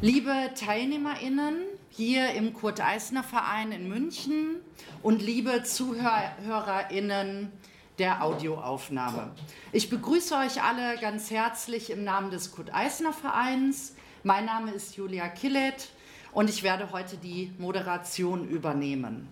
[0.00, 1.56] Liebe TeilnehmerInnen
[1.90, 4.60] hier im Kurt-Eisner-Verein in München
[5.02, 7.50] und liebe ZuhörerInnen
[7.98, 9.32] der Audioaufnahme.
[9.72, 13.96] Ich begrüße euch alle ganz herzlich im Namen des Kurt-Eisner-Vereins.
[14.22, 15.90] Mein Name ist Julia Killet
[16.30, 19.26] und ich werde heute die Moderation übernehmen.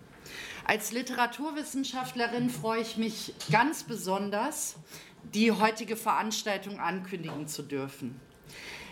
[0.64, 4.74] Als Literaturwissenschaftlerin freue ich mich ganz besonders,
[5.32, 8.20] die heutige Veranstaltung ankündigen zu dürfen.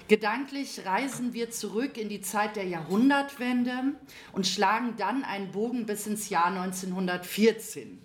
[0.06, 3.94] Gedanklich reisen wir zurück in die Zeit der Jahrhundertwende
[4.32, 8.02] und schlagen dann einen Bogen bis ins Jahr 1914.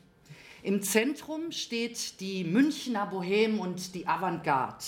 [0.63, 4.85] Im Zentrum steht die Münchner Bohème und die Avantgarde.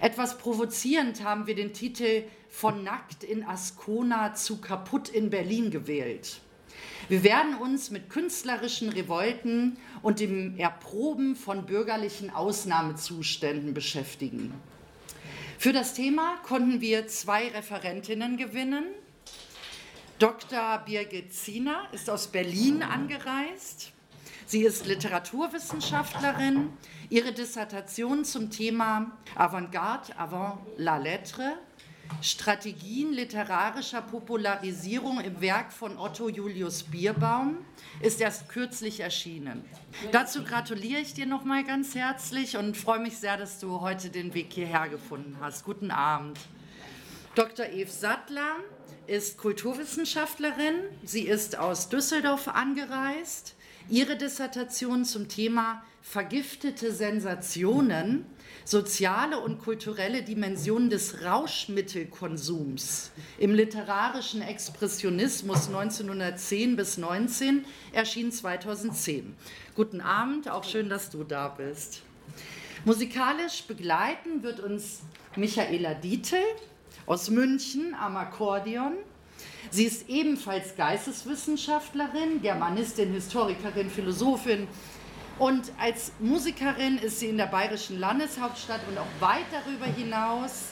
[0.00, 6.42] Etwas provozierend haben wir den Titel Von Nackt in Ascona zu Kaputt in Berlin gewählt.
[7.08, 14.52] Wir werden uns mit künstlerischen Revolten und dem Erproben von bürgerlichen Ausnahmezuständen beschäftigen.
[15.60, 18.84] Für das Thema konnten wir zwei Referentinnen gewinnen.
[20.20, 20.78] Dr.
[20.86, 23.90] Birgit Ziener ist aus Berlin angereist.
[24.46, 26.72] Sie ist Literaturwissenschaftlerin.
[27.10, 31.58] Ihre Dissertation zum Thema Avantgarde avant la lettre
[32.20, 37.58] Strategien literarischer Popularisierung im Werk von Otto Julius Bierbaum
[38.00, 39.64] ist erst kürzlich erschienen.
[40.10, 44.10] Dazu gratuliere ich dir noch mal ganz herzlich und freue mich sehr, dass du heute
[44.10, 45.64] den Weg hierher gefunden hast.
[45.64, 46.38] Guten Abend.
[47.34, 47.66] Dr.
[47.66, 48.56] Eve Sattler
[49.06, 50.74] ist Kulturwissenschaftlerin.
[51.04, 53.54] Sie ist aus Düsseldorf angereist.
[53.88, 58.26] Ihre Dissertation zum Thema vergiftete Sensationen
[58.68, 69.34] soziale und kulturelle Dimensionen des Rauschmittelkonsums im literarischen Expressionismus 1910 bis 19 erschien 2010.
[69.74, 72.02] Guten Abend, auch schön, dass du da bist.
[72.84, 75.00] Musikalisch begleiten wird uns
[75.34, 76.42] Michaela Dietel
[77.06, 78.98] aus München am Akkordeon.
[79.70, 84.68] Sie ist ebenfalls Geisteswissenschaftlerin, Germanistin, Historikerin, Philosophin,
[85.38, 90.70] und als Musikerin ist sie in der bayerischen Landeshauptstadt und auch weit darüber hinaus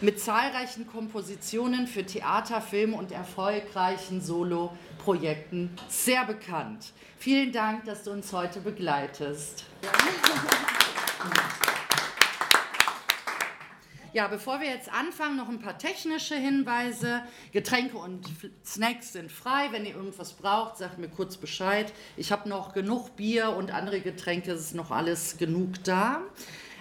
[0.00, 6.92] mit zahlreichen Kompositionen für Theater, Film und erfolgreichen Solo-Projekten sehr bekannt.
[7.18, 9.64] Vielen Dank, dass du uns heute begleitest.
[9.82, 9.90] Ja.
[14.14, 17.22] Ja, bevor wir jetzt anfangen, noch ein paar technische Hinweise.
[17.52, 18.26] Getränke und
[18.64, 19.68] Snacks sind frei.
[19.70, 21.92] Wenn ihr irgendwas braucht, sagt mir kurz Bescheid.
[22.16, 26.22] Ich habe noch genug Bier und andere Getränke, es ist noch alles genug da.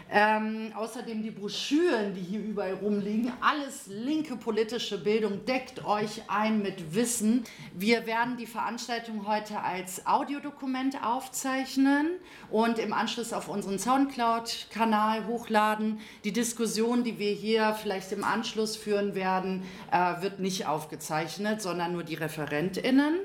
[0.10, 3.34] Ähm, außerdem die Broschüren, die hier überall rumliegen.
[3.42, 5.44] Alles linke politische Bildung.
[5.46, 7.44] Deckt euch ein mit Wissen.
[7.74, 12.12] Wir werden die Veranstaltung heute als Audiodokument aufzeichnen
[12.50, 16.00] und im Anschluss auf unseren Soundcloud-Kanal hochladen.
[16.24, 21.92] Die Diskussion, die wir hier vielleicht im Anschluss führen werden, äh, wird nicht aufgezeichnet, sondern
[21.92, 23.20] nur die ReferentInnen.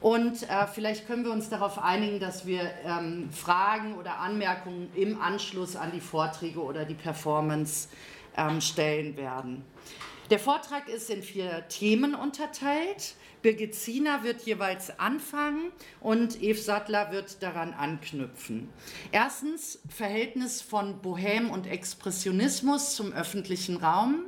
[0.00, 5.20] Und äh, vielleicht können wir uns darauf einigen, dass wir ähm, Fragen oder Anmerkungen im
[5.20, 7.88] Anschluss an die Vorträge oder die Performance
[8.36, 9.64] ähm, stellen werden.
[10.30, 13.14] Der Vortrag ist in vier Themen unterteilt.
[13.40, 18.68] Birgit Ziener wird jeweils anfangen und Eve Sattler wird daran anknüpfen.
[19.10, 24.24] Erstens Verhältnis von Bohème und Expressionismus zum öffentlichen Raum.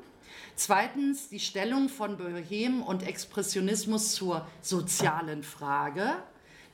[0.61, 6.23] Zweitens die Stellung von Bohem und Expressionismus zur sozialen Frage.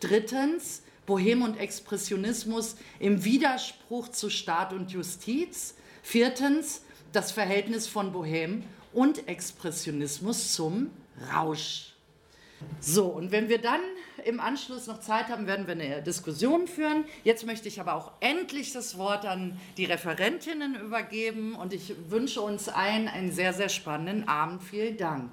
[0.00, 5.76] Drittens Bohem und Expressionismus im Widerspruch zu Staat und Justiz.
[6.02, 6.82] Viertens
[7.12, 10.90] das Verhältnis von Bohem und Expressionismus zum
[11.32, 11.94] Rausch.
[12.80, 13.82] So, und wenn wir dann
[14.26, 17.04] im Anschluss noch Zeit haben, werden wir eine Diskussion führen.
[17.22, 22.40] Jetzt möchte ich aber auch endlich das Wort an die Referentinnen übergeben und ich wünsche
[22.40, 24.62] uns allen einen sehr, sehr spannenden Abend.
[24.62, 25.30] Vielen Dank.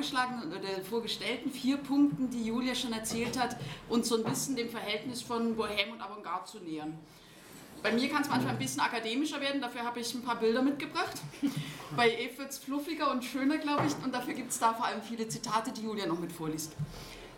[0.00, 3.56] Vorgeschlagenen oder vorgestellten vier Punkten, die Julia schon erzählt hat,
[3.88, 6.98] uns so ein bisschen dem Verhältnis von Bohem und Avantgarde zu nähern.
[7.82, 10.62] Bei mir kann es manchmal ein bisschen akademischer werden, dafür habe ich ein paar Bilder
[10.62, 11.20] mitgebracht.
[11.96, 14.86] Bei Eve wird es fluffiger und schöner, glaube ich, und dafür gibt es da vor
[14.86, 16.72] allem viele Zitate, die Julia noch mit vorliest.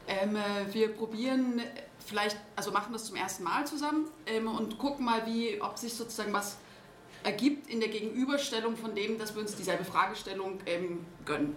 [0.06, 1.60] Ähm, äh, wir probieren
[2.04, 5.94] vielleicht, also machen das zum ersten Mal zusammen ähm, und gucken mal, wie, ob sich
[5.94, 6.58] sozusagen was
[7.24, 11.54] ergibt in der Gegenüberstellung von dem, dass wir uns dieselbe Fragestellung ähm, gönnen.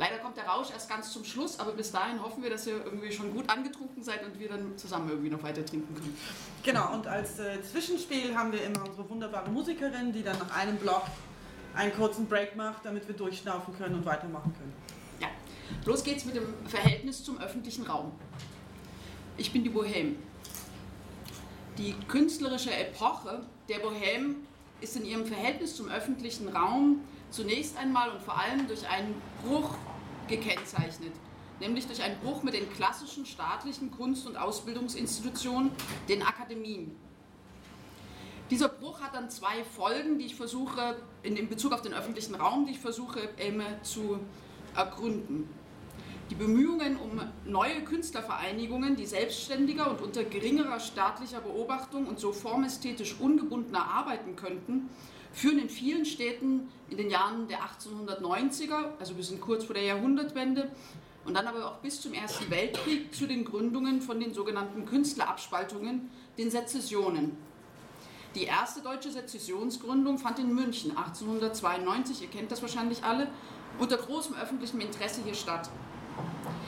[0.00, 2.82] Leider kommt der Rausch erst ganz zum Schluss, aber bis dahin hoffen wir, dass ihr
[2.86, 6.16] irgendwie schon gut angetrunken seid und wir dann zusammen irgendwie noch weiter trinken können.
[6.62, 10.78] Genau, und als äh, Zwischenspiel haben wir immer unsere wunderbare Musikerin, die dann nach einem
[10.78, 11.02] Block
[11.74, 14.72] einen kurzen Break macht, damit wir durchschnaufen können und weitermachen können.
[15.20, 15.28] Ja,
[15.84, 18.12] los geht's mit dem Verhältnis zum öffentlichen Raum.
[19.36, 20.14] Ich bin die Bohème.
[21.76, 24.36] Die künstlerische Epoche der Bohème
[24.80, 29.14] ist in ihrem Verhältnis zum öffentlichen Raum zunächst einmal und vor allem durch einen
[29.44, 29.74] Bruch
[30.30, 31.12] gekennzeichnet,
[31.60, 35.72] nämlich durch einen Bruch mit den klassischen staatlichen Kunst- und Ausbildungsinstitutionen,
[36.08, 36.96] den Akademien.
[38.50, 42.66] Dieser Bruch hat dann zwei Folgen, die ich versuche, in, Bezug auf den öffentlichen Raum,
[42.66, 44.18] die ich versuche ähm, zu
[44.74, 45.48] ergründen.
[46.30, 53.16] Die Bemühungen um neue Künstlervereinigungen, die selbstständiger und unter geringerer staatlicher Beobachtung und so formästhetisch
[53.20, 54.88] ungebundener arbeiten könnten,
[55.32, 59.84] führen in vielen Städten in den Jahren der 1890er, also wir sind kurz vor der
[59.84, 60.70] Jahrhundertwende,
[61.24, 66.10] und dann aber auch bis zum Ersten Weltkrieg zu den Gründungen von den sogenannten Künstlerabspaltungen,
[66.38, 67.36] den Sezessionen.
[68.34, 73.28] Die erste deutsche Sezessionsgründung fand in München 1892, ihr kennt das wahrscheinlich alle,
[73.78, 75.68] unter großem öffentlichem Interesse hier statt.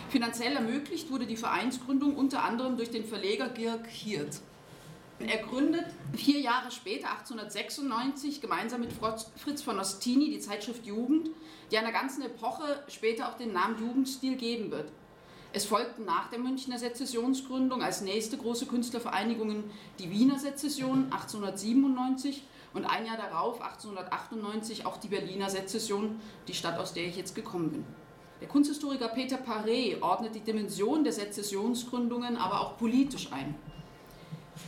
[0.08, 4.40] Finanziell ermöglicht wurde die Vereinsgründung unter anderem durch den Verleger Girk Hirt.
[5.18, 11.30] Er gründet vier Jahre später, 1896, gemeinsam mit Fritz von Ostini die Zeitschrift Jugend,
[11.70, 14.90] die einer ganzen Epoche später auch den Namen Jugendstil geben wird.
[15.54, 19.64] Es folgten nach der Münchner Sezessionsgründung als nächste große Künstlervereinigungen
[19.98, 26.78] die Wiener Sezession 1897 und ein Jahr darauf, 1898, auch die Berliner Sezession, die Stadt,
[26.78, 27.84] aus der ich jetzt gekommen bin.
[28.40, 33.54] Der Kunsthistoriker Peter Paré ordnet die Dimension der Sezessionsgründungen aber auch politisch ein.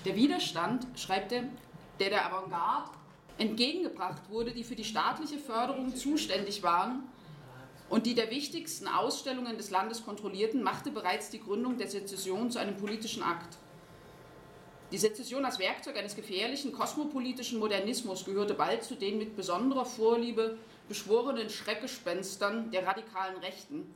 [0.04, 1.44] Der Widerstand, schreibt er,
[2.00, 2.90] der der Avantgarde
[3.38, 7.02] entgegengebracht wurde, die für die staatliche Förderung zuständig waren
[7.88, 12.58] und die der wichtigsten Ausstellungen des Landes kontrollierten, machte bereits die Gründung der Sezession zu
[12.58, 13.58] einem politischen Akt.
[14.92, 20.58] Die Sezession als Werkzeug eines gefährlichen kosmopolitischen Modernismus gehörte bald zu den mit besonderer Vorliebe
[20.88, 23.92] beschworenen Schreckgespenstern der radikalen Rechten,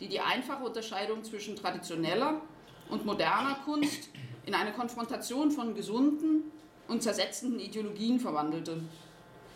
[0.00, 2.42] die die einfache Unterscheidung zwischen traditioneller
[2.90, 4.10] und moderner Kunst
[4.46, 6.50] in eine Konfrontation von gesunden
[6.88, 8.82] und zersetzenden Ideologien verwandelte.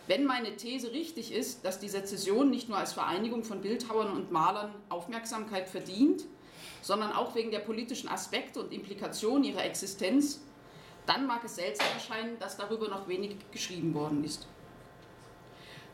[0.07, 4.31] Wenn meine These richtig ist, dass die Sezession nicht nur als Vereinigung von Bildhauern und
[4.31, 6.25] Malern Aufmerksamkeit verdient,
[6.81, 10.41] sondern auch wegen der politischen Aspekte und Implikationen ihrer Existenz,
[11.05, 14.47] dann mag es seltsam erscheinen, dass darüber noch wenig geschrieben worden ist.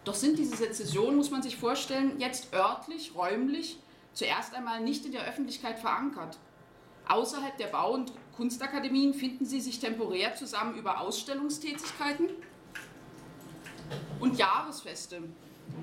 [0.06, 3.80] Doch sind diese Sezessionen, muss man sich vorstellen, jetzt örtlich, räumlich,
[4.14, 6.38] zuerst einmal nicht in der Öffentlichkeit verankert.
[7.07, 12.29] Außerhalb der Bau- und Kunstakademien finden sie sich temporär zusammen über Ausstellungstätigkeiten
[14.19, 15.21] und Jahresfeste.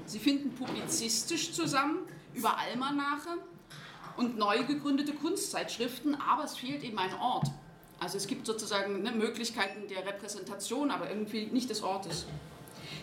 [0.06, 2.00] Sie finden publizistisch zusammen
[2.34, 3.38] über Almanache
[4.16, 7.48] und neu gegründete Kunstzeitschriften, aber es fehlt eben ein Ort.
[7.98, 12.26] Also es gibt sozusagen ne, Möglichkeiten der Repräsentation, aber irgendwie nicht des Ortes.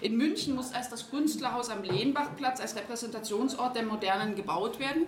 [0.02, 5.08] In München muss erst das Künstlerhaus am Lehnbachplatz als Repräsentationsort der Modernen gebaut werden.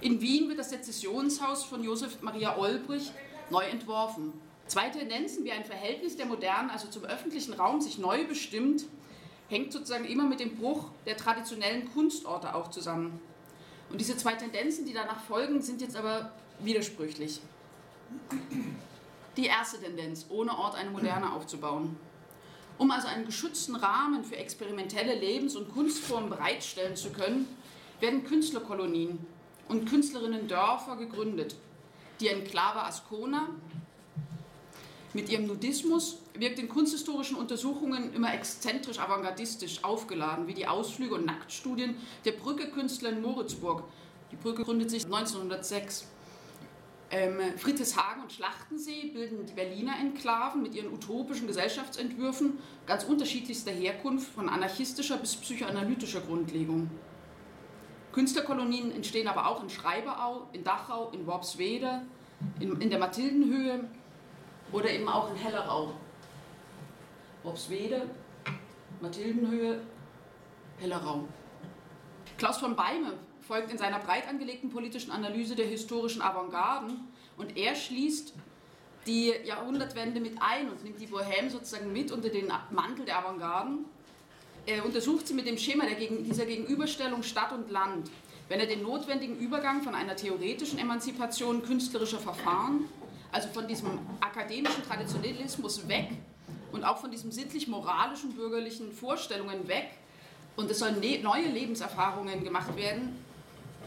[0.00, 3.10] In Wien wird das Sezessionshaus von Josef Maria Olbrich
[3.50, 4.32] neu entworfen.
[4.68, 8.84] Zwei Tendenzen, wie ein Verhältnis der Modernen, also zum öffentlichen Raum, sich neu bestimmt,
[9.48, 13.20] hängt sozusagen immer mit dem Bruch der traditionellen Kunstorte auch zusammen.
[13.90, 17.40] Und diese zwei Tendenzen, die danach folgen, sind jetzt aber widersprüchlich.
[19.36, 21.96] Die erste Tendenz, ohne Ort eine Moderne aufzubauen.
[22.76, 27.48] Um also einen geschützten Rahmen für experimentelle Lebens- und Kunstformen bereitstellen zu können,
[28.00, 29.26] werden Künstlerkolonien
[29.68, 31.56] und Künstlerinnen-Dörfer gegründet.
[32.20, 33.48] Die Enklave Ascona
[35.14, 41.26] mit ihrem Nudismus wirkt in kunsthistorischen Untersuchungen immer exzentrisch avantgardistisch aufgeladen, wie die Ausflüge und
[41.26, 43.84] Nacktstudien der Brücke-Künstler in Moritzburg.
[44.30, 46.06] Die Brücke gründet sich 1906.
[47.10, 54.30] Ähm, Friedrichshagen und Schlachtensee bilden die Berliner Enklaven mit ihren utopischen Gesellschaftsentwürfen ganz unterschiedlichster Herkunft,
[54.30, 56.90] von anarchistischer bis psychoanalytischer Grundlegung.
[58.18, 62.02] Künstlerkolonien entstehen aber auch in Schreiberau, in Dachau, in Worpswede,
[62.58, 63.84] in, in der Mathildenhöhe
[64.72, 65.94] oder eben auch in Hellerau.
[67.44, 68.10] Worpswede,
[69.00, 69.82] Mathildenhöhe,
[70.78, 71.28] Hellerau.
[72.38, 77.06] Klaus von Beime folgt in seiner breit angelegten politischen Analyse der historischen Avantgarden
[77.36, 78.34] und er schließt
[79.06, 83.84] die Jahrhundertwende mit ein und nimmt die Bohème sozusagen mit unter den Mantel der Avantgarden.
[84.68, 88.10] Er untersucht sie mit dem Schema der, dieser Gegenüberstellung Stadt und Land.
[88.50, 92.84] Wenn er den notwendigen Übergang von einer theoretischen Emanzipation künstlerischer Verfahren,
[93.32, 96.10] also von diesem akademischen Traditionalismus weg
[96.70, 99.88] und auch von diesen sittlich-moralischen bürgerlichen Vorstellungen weg,
[100.56, 103.16] und es sollen ne neue Lebenserfahrungen gemacht werden,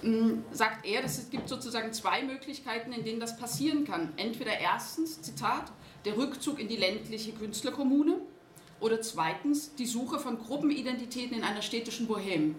[0.01, 4.13] hm, sagt er, dass es gibt sozusagen zwei Möglichkeiten, in denen das passieren kann.
[4.17, 5.71] Entweder erstens, Zitat,
[6.05, 8.15] der Rückzug in die ländliche Künstlerkommune
[8.81, 12.55] oder zweitens die Suche von Gruppenidentitäten in einer städtischen Bohème.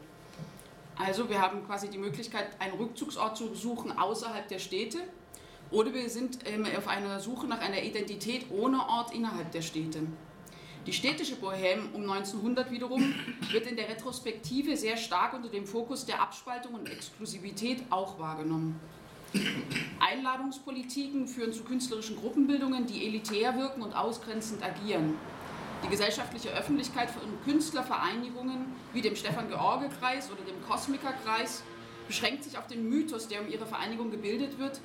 [0.97, 4.99] Also wir haben quasi die Möglichkeit, einen Rückzugsort zu suchen außerhalb der Städte
[5.71, 10.01] oder wir sind ähm, auf einer Suche nach einer Identität ohne Ort innerhalb der Städte.
[10.87, 13.15] Die städtische Bohème um 1900 wiederum
[13.51, 18.81] wird in der Retrospektive sehr stark unter dem Fokus der Abspaltung und Exklusivität auch wahrgenommen.
[20.01, 25.15] Einladungspolitiken führen zu künstlerischen Gruppenbildungen, die elitär wirken und ausgrenzend agieren.
[25.85, 31.63] Die gesellschaftliche Öffentlichkeit von Künstlervereinigungen wie dem Stefan-George-Kreis oder dem Kosmiker-Kreis
[32.07, 34.81] beschränkt sich auf den Mythos, der um ihre Vereinigung gebildet wird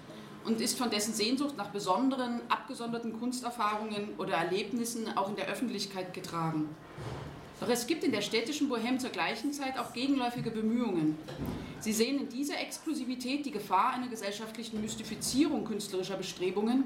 [0.46, 6.14] und ist von dessen Sehnsucht nach besonderen, abgesonderten Kunsterfahrungen oder Erlebnissen auch in der Öffentlichkeit
[6.14, 6.70] getragen.
[7.60, 11.18] Doch es gibt in der städtischen Bohème zur gleichen Zeit auch gegenläufige Bemühungen.
[11.80, 16.86] Sie sehen in dieser Exklusivität die Gefahr einer gesellschaftlichen Mystifizierung künstlerischer Bestrebungen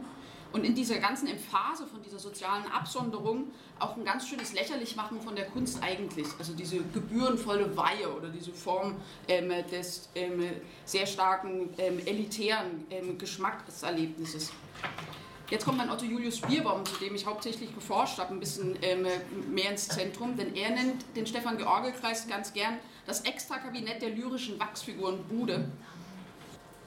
[0.54, 5.36] und in dieser ganzen Emphase von dieser sozialen Absonderung auch ein ganz schönes Lächerlichmachen von
[5.36, 6.28] der Kunst eigentlich.
[6.38, 8.96] Also diese gebührenvolle Weihe oder diese Form
[9.28, 10.44] ähm, des ähm,
[10.86, 14.52] sehr starken ähm, elitären ähm, Geschmackserlebnisses.
[15.50, 19.06] Jetzt kommt mein Otto Julius Bierbaum, zu dem ich hauptsächlich geforscht habe, ein bisschen ähm,
[19.50, 25.24] mehr ins Zentrum, denn er nennt den Stefan-George-Kreis ganz gern das Extrakabinett der lyrischen Wachsfiguren
[25.26, 25.70] Bude.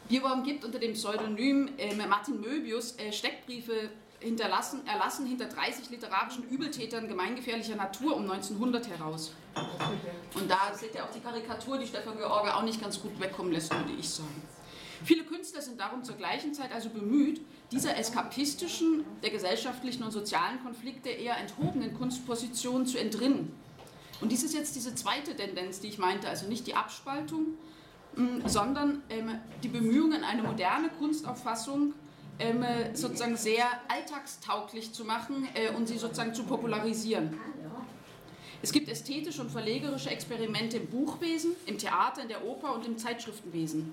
[0.08, 6.48] Bierbaum gibt unter dem Pseudonym äh, Martin Möbius äh, Steckbriefe hinterlassen, erlassen hinter 30 literarischen
[6.48, 9.32] Übeltätern gemeingefährlicher Natur um 1900 heraus.
[10.34, 13.52] Und da seht ihr auch die Karikatur, die Stefan George auch nicht ganz gut wegkommen
[13.52, 14.42] lässt, würde ich sagen.
[15.04, 20.62] Viele Künstler sind darum zur gleichen Zeit also bemüht, dieser eskapistischen, der gesellschaftlichen und sozialen
[20.62, 23.52] Konflikte eher enthobenen Kunstposition zu entrinnen.
[24.20, 27.58] Und dies ist jetzt diese zweite Tendenz, die ich meinte, also nicht die Abspaltung,
[28.46, 31.94] sondern ähm, die Bemühungen, eine moderne Kunstauffassung
[32.38, 37.38] ähm, sozusagen sehr alltagstauglich zu machen äh, und sie sozusagen zu popularisieren.
[38.62, 42.96] Es gibt ästhetische und verlegerische Experimente im Buchwesen, im Theater, in der Oper und im
[42.96, 43.92] Zeitschriftenwesen.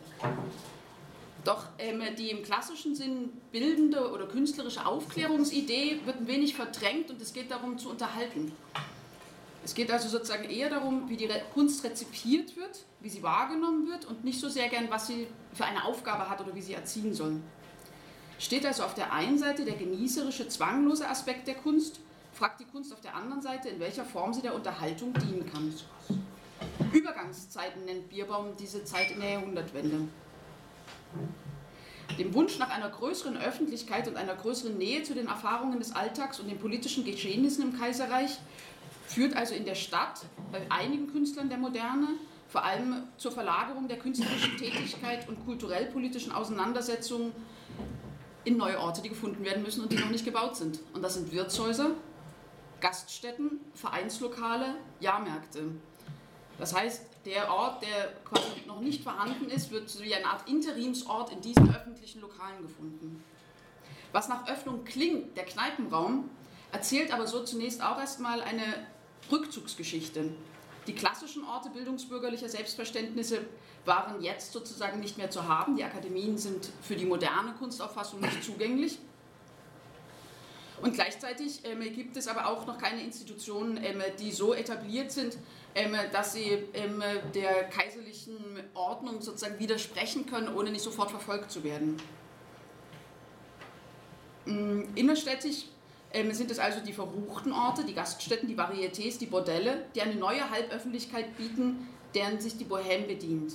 [1.43, 7.21] Doch ähm, die im klassischen Sinn bildende oder künstlerische Aufklärungsidee wird ein wenig verdrängt und
[7.21, 8.51] es geht darum zu unterhalten.
[9.63, 14.05] Es geht also sozusagen eher darum, wie die Kunst rezipiert wird, wie sie wahrgenommen wird
[14.05, 17.13] und nicht so sehr gern, was sie für eine Aufgabe hat oder wie sie erziehen
[17.13, 17.39] soll.
[18.39, 21.99] Steht also auf der einen Seite der genießerische, zwanglose Aspekt der Kunst,
[22.33, 25.71] fragt die Kunst auf der anderen Seite, in welcher Form sie der Unterhaltung dienen kann.
[26.91, 30.07] Übergangszeiten nennt Bierbaum diese Zeit in der Jahrhundertwende.
[32.17, 36.39] Dem Wunsch nach einer größeren Öffentlichkeit und einer größeren Nähe zu den Erfahrungen des Alltags
[36.39, 38.39] und den politischen Geschehnissen im Kaiserreich
[39.11, 42.07] führt also in der Stadt bei einigen Künstlern der Moderne
[42.47, 47.31] vor allem zur Verlagerung der künstlerischen Tätigkeit und kulturell-politischen Auseinandersetzungen
[48.43, 50.79] in neue Orte, die gefunden werden müssen und die noch nicht gebaut sind.
[50.93, 51.91] Und das sind Wirtshäuser,
[52.81, 55.63] Gaststätten, Vereinslokale, Jahrmärkte.
[56.57, 61.31] Das heißt, der Ort, der quasi noch nicht vorhanden ist, wird wie eine Art Interimsort
[61.31, 63.23] in diesen öffentlichen Lokalen gefunden.
[64.11, 66.29] Was nach Öffnung klingt, der Kneipenraum,
[66.71, 68.63] erzählt aber so zunächst auch erstmal eine
[69.31, 70.31] Rückzugsgeschichte.
[70.87, 73.45] Die klassischen Orte bildungsbürgerlicher Selbstverständnisse
[73.85, 75.75] waren jetzt sozusagen nicht mehr zu haben.
[75.75, 78.99] Die Akademien sind für die moderne Kunstauffassung nicht zugänglich.
[80.81, 85.37] Und gleichzeitig ähm, gibt es aber auch noch keine Institutionen, ähm, die so etabliert sind,
[85.75, 87.03] ähm, dass sie ähm,
[87.35, 88.37] der kaiserlichen
[88.73, 91.97] Ordnung sozusagen widersprechen können, ohne nicht sofort verfolgt zu werden.
[94.47, 95.65] Ähm, innerstädtisch
[96.13, 100.15] ähm, sind es also die verruchten Orte, die Gaststätten, die Varietés, die Bordelle, die eine
[100.15, 103.53] neue Halböffentlichkeit bieten, deren sich die Bohème bedient.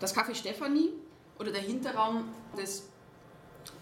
[0.00, 0.90] Das Café Stefanie
[1.38, 2.24] oder der Hinterraum
[2.56, 2.88] des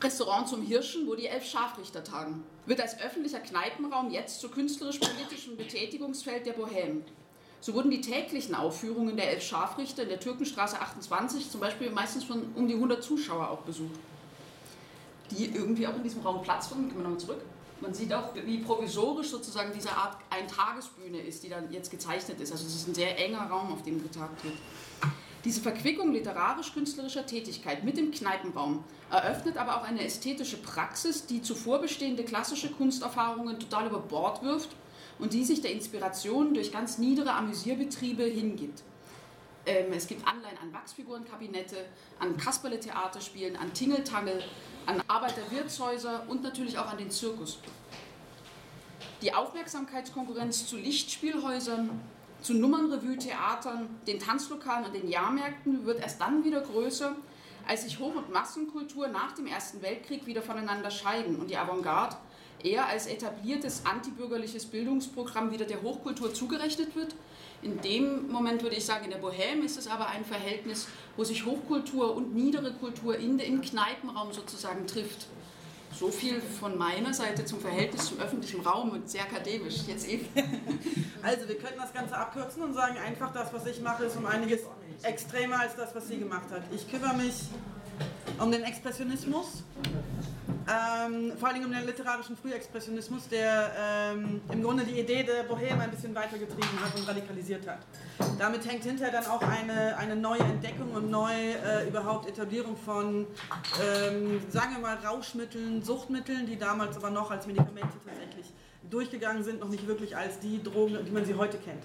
[0.02, 5.56] Restaurants zum Hirschen, wo die elf Scharfrichter tagen, wird als öffentlicher Kneipenraum jetzt zu künstlerisch-politischem
[5.56, 7.02] Betätigungsfeld der Bohème.
[7.60, 12.24] So wurden die täglichen Aufführungen der Elf Scharfrichter in der Türkenstraße 28 zum Beispiel meistens
[12.24, 13.98] von um die 100 Zuschauer auch besucht,
[15.30, 16.88] die irgendwie auch in diesem Raum Platz fanden.
[16.88, 17.42] Gehen wir nochmal zurück.
[17.80, 22.52] Man sieht auch, wie provisorisch sozusagen diese Art Eintagesbühne ist, die dann jetzt gezeichnet ist.
[22.52, 24.54] Also es ist ein sehr enger Raum, auf dem getagt wird.
[25.44, 31.80] Diese Verquickung literarisch-künstlerischer Tätigkeit mit dem Kneipenraum eröffnet aber auch eine ästhetische Praxis, die zuvor
[31.80, 34.68] bestehende klassische Kunsterfahrungen total über Bord wirft
[35.18, 38.82] und die sich der Inspiration durch ganz niedere Amüsierbetriebe hingibt.
[39.64, 41.76] Ähm, es gibt Anleihen an Wachsfigurenkabinette,
[42.18, 44.42] an Kasperle-Theaterspielen, an Tingeltangel,
[44.86, 47.58] an Arbeiterwirtshäuser und natürlich auch an den Zirkus.
[49.22, 51.90] Die Aufmerksamkeitskonkurrenz zu Lichtspielhäusern,
[52.40, 57.14] zu Nummernrevue-Theatern, den Tanzlokalen und den Jahrmärkten wird erst dann wieder größer,
[57.66, 62.16] als sich Hoch- und Massenkultur nach dem Ersten Weltkrieg wieder voneinander scheiden und die Avantgarde
[62.62, 67.14] eher als etabliertes antibürgerliches Bildungsprogramm wieder der Hochkultur zugerechnet wird.
[67.62, 71.24] In dem Moment würde ich sagen, in der Bohème ist es aber ein Verhältnis, wo
[71.24, 75.26] sich Hochkultur und niedere Kultur in, im Kneipenraum sozusagen trifft.
[75.92, 79.76] So viel von meiner Seite zum Verhältnis zum öffentlichen Raum und sehr akademisch.
[79.86, 80.26] Jetzt eben.
[81.22, 84.24] Also wir könnten das Ganze abkürzen und sagen einfach, das, was ich mache, ist um
[84.24, 84.60] einiges
[85.02, 86.62] extremer als das, was sie gemacht hat.
[86.74, 87.34] Ich kümmere mich
[88.40, 89.62] um den Expressionismus,
[90.66, 95.80] ähm, vor allem um den literarischen Frühexpressionismus, der ähm, im Grunde die Idee der Bohème
[95.80, 97.80] ein bisschen weitergetrieben hat und radikalisiert hat.
[98.38, 103.26] Damit hängt hinterher dann auch eine, eine neue Entdeckung und neue äh, überhaupt Etablierung von,
[103.82, 108.46] ähm, sagen wir mal, Rauschmitteln, Suchtmitteln, die damals aber noch als Medikamente tatsächlich
[108.88, 111.82] durchgegangen sind, noch nicht wirklich als die Drogen, die man sie heute kennt.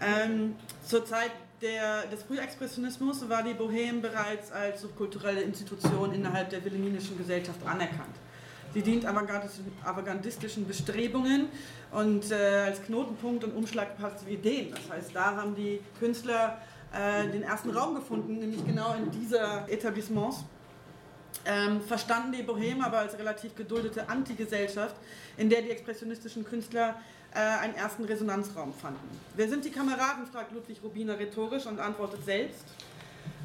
[0.00, 1.30] Ähm, zur Zeit
[1.62, 8.14] der, des Frühexpressionismus war die Bohème bereits als subkulturelle Institution innerhalb der wilhelminischen Gesellschaft anerkannt.
[8.74, 11.48] Sie dient avantgardistischen Bestrebungen
[11.92, 12.34] und äh,
[12.66, 14.70] als Knotenpunkt und Umschlagplatz für Ideen.
[14.70, 16.60] Das heißt, da haben die Künstler
[16.92, 20.44] äh, den ersten Raum gefunden, nämlich genau in dieser Etablissements.
[21.46, 24.96] Ähm, verstanden die Bohème aber als relativ geduldete Antigesellschaft,
[25.36, 26.96] in der die expressionistischen Künstler
[27.36, 29.20] äh, einen ersten Resonanzraum fanden.
[29.34, 32.64] Wer sind die Kameraden, fragt Ludwig Rubiner rhetorisch und antwortet selbst.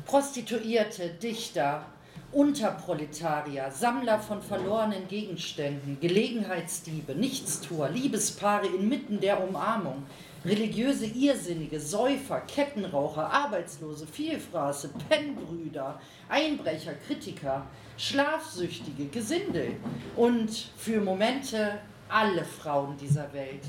[0.05, 1.85] Prostituierte, Dichter,
[2.31, 10.03] Unterproletarier, Sammler von verlorenen Gegenständen, Gelegenheitsdiebe, Nichtstuer, Liebespaare inmitten der Umarmung,
[10.45, 15.99] religiöse Irrsinnige, Säufer, Kettenraucher, Arbeitslose, Vielfraße, Pennbrüder,
[16.29, 19.75] Einbrecher, Kritiker, Schlafsüchtige, Gesindel
[20.15, 21.79] und für Momente
[22.11, 23.63] alle Frauen dieser Welt.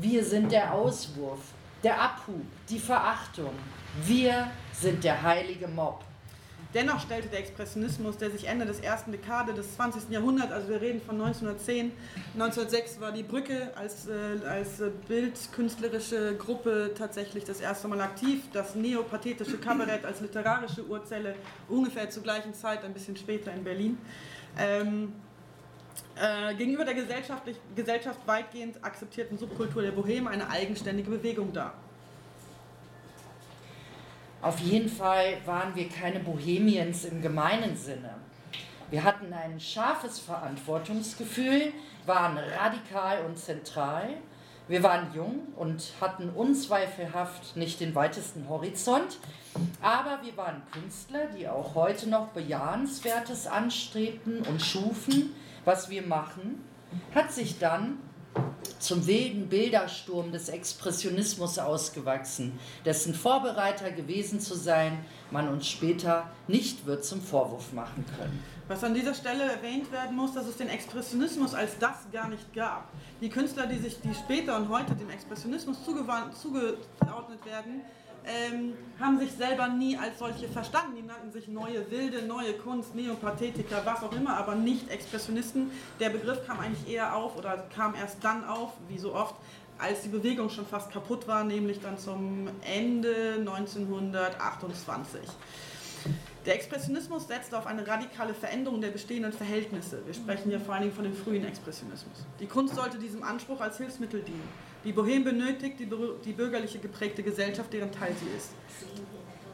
[0.00, 1.40] Wir sind der Auswurf,
[1.82, 3.52] der Abhub, die Verachtung.
[4.04, 6.04] Wir sind der heilige Mob.
[6.74, 10.10] Dennoch stellte der Expressionismus, der sich Ende des ersten Dekade des 20.
[10.10, 11.92] Jahrhunderts, also wir reden von 1910,
[12.34, 18.74] 1906 war die Brücke als, äh, als bildkünstlerische Gruppe tatsächlich das erste Mal aktiv, das
[18.74, 21.36] neopathetische Kabarett als literarische Urzelle
[21.68, 23.96] ungefähr zur gleichen Zeit, ein bisschen später in Berlin.
[24.58, 25.14] Ähm,
[26.16, 31.74] äh, gegenüber der Gesellschaft weitgehend akzeptierten Subkultur der Boheme eine eigenständige Bewegung dar.
[34.40, 38.14] Auf jeden Fall waren wir keine Bohemiens im gemeinen Sinne.
[38.90, 41.72] Wir hatten ein scharfes Verantwortungsgefühl,
[42.06, 44.10] waren radikal und zentral.
[44.68, 49.18] Wir waren jung und hatten unzweifelhaft nicht den weitesten Horizont,
[49.82, 55.34] aber wir waren Künstler, die auch heute noch Bejahenswertes anstrebten und schufen,
[55.68, 56.64] was wir machen,
[57.14, 57.98] hat sich dann
[58.78, 66.86] zum wilden Bildersturm des Expressionismus ausgewachsen, dessen Vorbereiter gewesen zu sein, man uns später nicht
[66.86, 68.42] wird zum Vorwurf machen können.
[68.66, 72.54] Was an dieser Stelle erwähnt werden muss, dass es den Expressionismus als das gar nicht
[72.54, 72.88] gab.
[73.20, 77.82] Die Künstler, die sich die später und heute dem Expressionismus zugeordnet werden,
[78.26, 80.96] ähm, haben sich selber nie als solche verstanden.
[80.96, 85.70] Die nannten sich neue Wilde, neue Kunst, Neopathetiker, was auch immer, aber nicht Expressionisten.
[86.00, 89.34] Der Begriff kam eigentlich eher auf oder kam erst dann auf, wie so oft,
[89.78, 95.20] als die Bewegung schon fast kaputt war, nämlich dann zum Ende 1928.
[96.46, 100.00] Der Expressionismus setzt auf eine radikale Veränderung der bestehenden Verhältnisse.
[100.06, 102.24] Wir sprechen hier vor allen Dingen von dem frühen Expressionismus.
[102.40, 104.48] Die Kunst sollte diesem Anspruch als Hilfsmittel dienen.
[104.84, 105.88] Die Bohème benötigt die,
[106.24, 108.50] die bürgerliche geprägte Gesellschaft, deren Teil sie ist.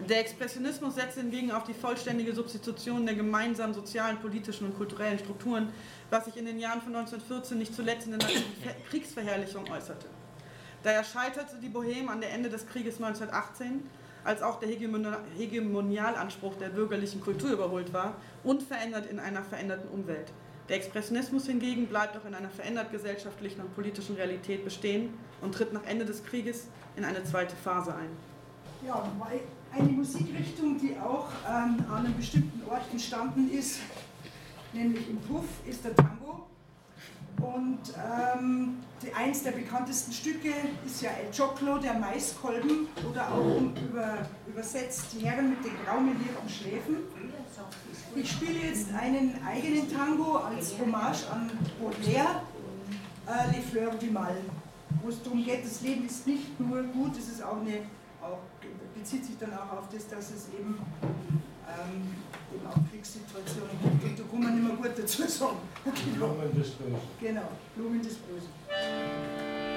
[0.08, 5.72] Der Expressionismus setzt hingegen auf die vollständige Substitution der gemeinsamen sozialen, politischen und kulturellen Strukturen,
[6.10, 8.28] was sich in den Jahren von 1914 nicht zuletzt in der
[8.90, 10.06] Kriegsverherrlichung äußerte.
[10.82, 13.88] Daher scheiterte die Bohème an der Ende des Krieges 1918,
[14.24, 20.32] als auch der Hegemonialanspruch der bürgerlichen Kultur überholt war, unverändert in einer veränderten Umwelt.
[20.68, 25.10] Der Expressionismus hingegen bleibt auch in einer verändert gesellschaftlichen und politischen Realität bestehen
[25.42, 28.08] und tritt nach Ende des Krieges in eine zweite Phase ein.
[28.86, 29.02] Ja,
[29.72, 33.80] eine Musikrichtung, die auch ähm, an einem bestimmten Ort entstanden ist,
[34.72, 36.46] nämlich im Puff, ist der Tango.
[37.38, 40.50] Und ähm, die, eins der bekanntesten Stücke
[40.86, 46.48] ist ja El Choclo, der Maiskolben, oder auch über, übersetzt die Herren mit den graumelierten
[46.48, 46.96] Schläfen.
[48.16, 51.50] Ich spiele jetzt einen eigenen Tango als Hommage an
[51.80, 52.42] Baudelaire,
[53.26, 54.36] äh, Les Fleurs du Mal,
[55.02, 57.78] wo es darum geht, das Leben ist nicht nur gut, es ist auch eine,
[58.22, 58.38] auch,
[58.94, 60.78] bezieht sich dann auch auf das, dass es eben
[61.68, 62.14] ähm,
[62.54, 64.04] eben auch Kriegssituationen gibt.
[64.04, 65.56] Und da kann man nicht mehr gut dazu sagen.
[66.14, 66.98] Blumen des Bösen.
[67.20, 69.73] Genau, Blumen des Bösen.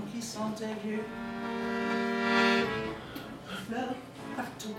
[0.00, 1.04] qui sentait vieux,
[3.66, 3.94] fleurs
[4.36, 4.74] partout.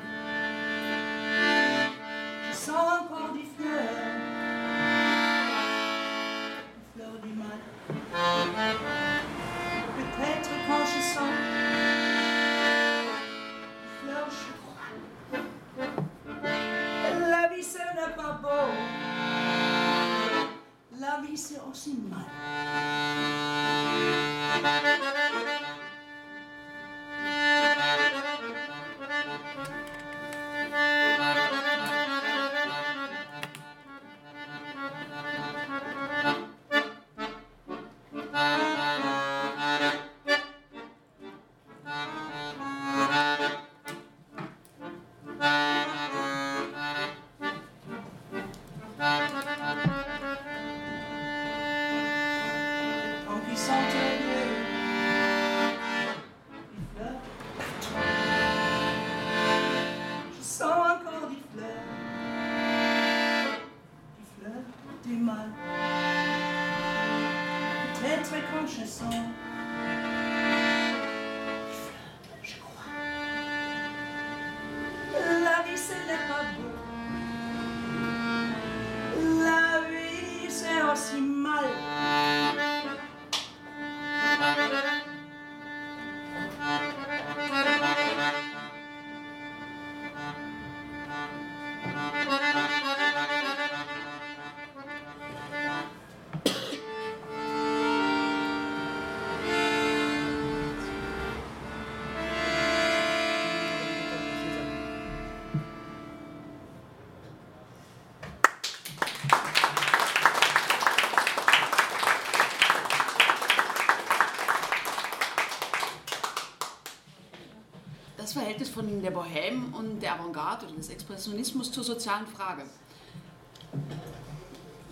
[118.63, 122.63] Verhältnis von der Bohème und der Avantgarde oder des Expressionismus zur sozialen Frage.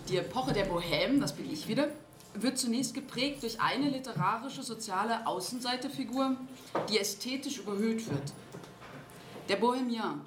[0.08, 1.88] Die Epoche der Bohème, das bin ich wieder,
[2.34, 6.36] wird zunächst geprägt durch eine literarische soziale Außenseiterfigur,
[6.88, 8.32] die ästhetisch überhöht wird.
[9.48, 10.20] Der Bohemien,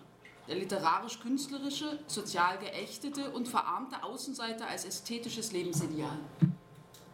[0.48, 6.18] der literarisch-künstlerische, sozial geächtete und verarmte Außenseiter als ästhetisches Lebensideal.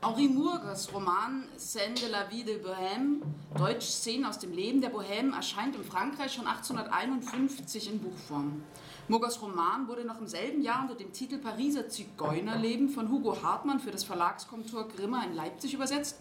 [0.03, 3.20] Henri Murgers Roman Scène de la vie de Bohème,
[3.62, 8.63] Deutsch Szenen aus dem Leben der Bohème, erscheint in Frankreich schon 1851 in Buchform.
[9.08, 13.80] Murgers Roman wurde noch im selben Jahr unter dem Titel Pariser Zigeunerleben von Hugo Hartmann
[13.80, 16.19] für das Verlagskontor Grimmer in Leipzig übersetzt.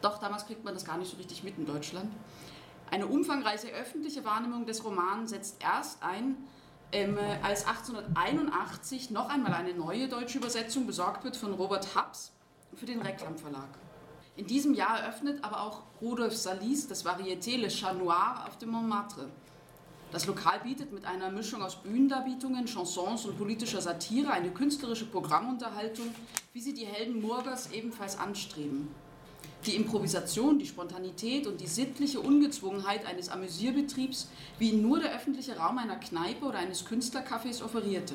[0.00, 2.12] Doch damals kriegt man das gar nicht so richtig mit in Deutschland.
[2.88, 6.36] Eine umfangreiche öffentliche Wahrnehmung des Romans setzt erst ein,
[6.92, 12.30] ähm, als 1881 noch einmal eine neue deutsche Übersetzung besorgt wird von Robert Haps
[12.76, 13.70] für den Reklam Verlag.
[14.40, 18.70] In diesem Jahr eröffnet aber auch Rudolf Salis das Varieté Le Chat Noir auf dem
[18.70, 19.28] Montmartre.
[20.12, 26.06] Das Lokal bietet mit einer Mischung aus Bühnendarbietungen, Chansons und politischer Satire eine künstlerische Programmunterhaltung,
[26.54, 28.88] wie sie die Helden Murgers ebenfalls anstreben.
[29.66, 35.58] Die Improvisation, die Spontanität und die sittliche Ungezwungenheit eines Amüsierbetriebs, wie ihn nur der öffentliche
[35.58, 38.14] Raum einer Kneipe oder eines Künstlercafés offerierte.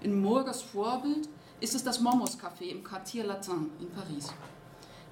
[0.00, 1.28] In Murgers Vorbild
[1.60, 4.32] ist es das Momos Café im Quartier Latin in Paris.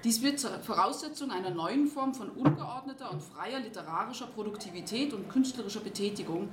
[0.07, 5.81] Dies wird zur Voraussetzung einer neuen Form von ungeordneter und freier literarischer Produktivität und künstlerischer
[5.81, 6.47] Betätigung,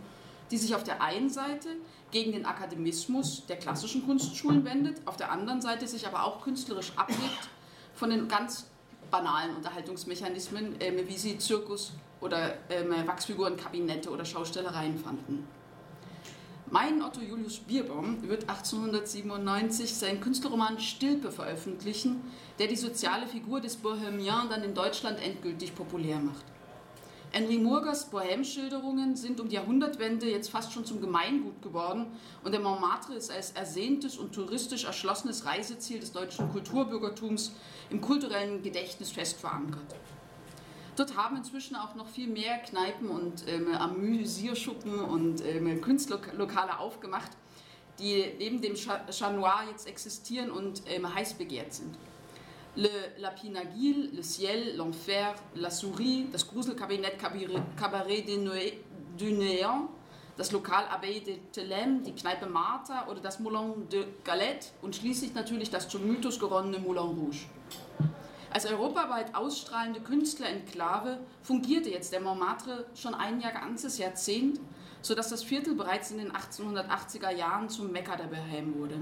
[0.51, 1.69] die sich auf der einen Seite
[2.11, 6.90] gegen den Akademismus der klassischen Kunstschulen wendet, auf der anderen Seite sich aber auch künstlerisch
[6.97, 7.49] abhebt
[7.95, 8.67] von den ganz
[9.12, 15.47] banalen Unterhaltungsmechanismen, äh, wie sie Zirkus oder äh, Wachsfiguren, Kabinette oder Schaustellereien fanden.
[16.75, 22.21] Mein Otto Julius Bierbaum wird 1897 seinen Künstlerroman Stilpe veröffentlichen,
[22.59, 26.45] der die soziale Figur des Bohemian dann in Deutschland endgültig populär macht.
[27.31, 32.07] Henry Murgers Bohème-Schilderungen sind um die Jahrhundertwende jetzt fast schon zum Gemeingut geworden
[32.43, 37.53] und der Montmartre ist als ersehntes und touristisch erschlossenes Reiseziel des deutschen Kulturbürgertums
[37.91, 39.95] im kulturellen Gedächtnis fest verankert.
[40.97, 47.31] Dort haben inzwischen auch noch viel mehr Kneipen und ähm, Amüsierschuppen und ähm, Kunstlokale aufgemacht,
[47.99, 49.03] die neben dem Chat
[49.71, 51.97] jetzt existieren und ähm, heiß begehrt sind.
[52.77, 58.25] Le Lapinagil, Le Ciel, L'Enfer, La Souris, das Gruselkabinett Cabaret
[59.17, 59.89] du Néant,
[60.37, 65.35] das Lokal Abbaye de Thelem, die Kneipe Martha oder das Moulin de Galette und schließlich
[65.35, 67.47] natürlich das zum Mythos geronnene Moulin Rouge.
[68.55, 74.61] Als europaweit ausstrahlende Künstlerenklave fungierte jetzt der Montmartre schon ein Jahr ganzes Jahrzehnt,
[75.03, 78.95] sodass das Viertel bereits in den 1880er Jahren zum Mekka der Bohème wurde.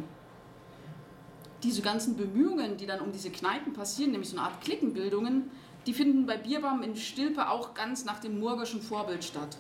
[1.63, 5.51] Diese ganzen Bemühungen, die dann um diese Kneipen passieren, nämlich so eine Art Klickenbildungen,
[5.85, 9.59] die finden bei Bierbaum in Stilpe auch ganz nach dem murgerschen Vorbild statt.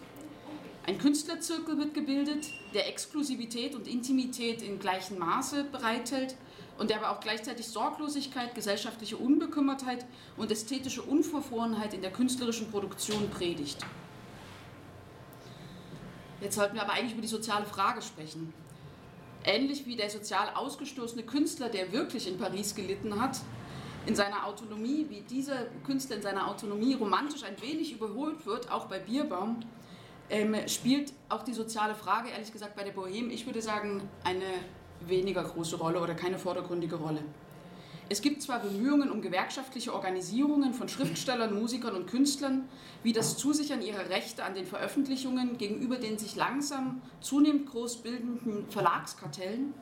[0.86, 6.34] Ein Künstlerzirkel wird gebildet, der Exklusivität und Intimität in gleichem Maße bereithält
[6.78, 10.04] und der aber auch gleichzeitig Sorglosigkeit, gesellschaftliche Unbekümmertheit
[10.36, 13.78] und ästhetische Unverfrorenheit in der künstlerischen Produktion predigt.
[16.40, 18.52] Jetzt sollten wir aber eigentlich über die soziale Frage sprechen.
[19.44, 23.38] Ähnlich wie der sozial ausgestoßene Künstler, der wirklich in Paris gelitten hat,
[24.06, 28.86] in seiner Autonomie, wie dieser Künstler in seiner Autonomie romantisch ein wenig überholt wird, auch
[28.86, 29.60] bei Bierbaum,
[30.30, 34.44] ähm, spielt auch die soziale Frage, ehrlich gesagt, bei der Bohème, ich würde sagen, eine
[35.08, 37.22] weniger große Rolle oder keine vordergründige Rolle.
[38.08, 42.68] Es gibt zwar Bemühungen um gewerkschaftliche Organisierungen von Schriftstellern, Musikern und Künstlern,
[43.02, 48.68] wie das Zusichern ihrer Rechte an den Veröffentlichungen gegenüber den sich langsam zunehmend groß bildenden
[48.68, 49.72] Verlagskartellen,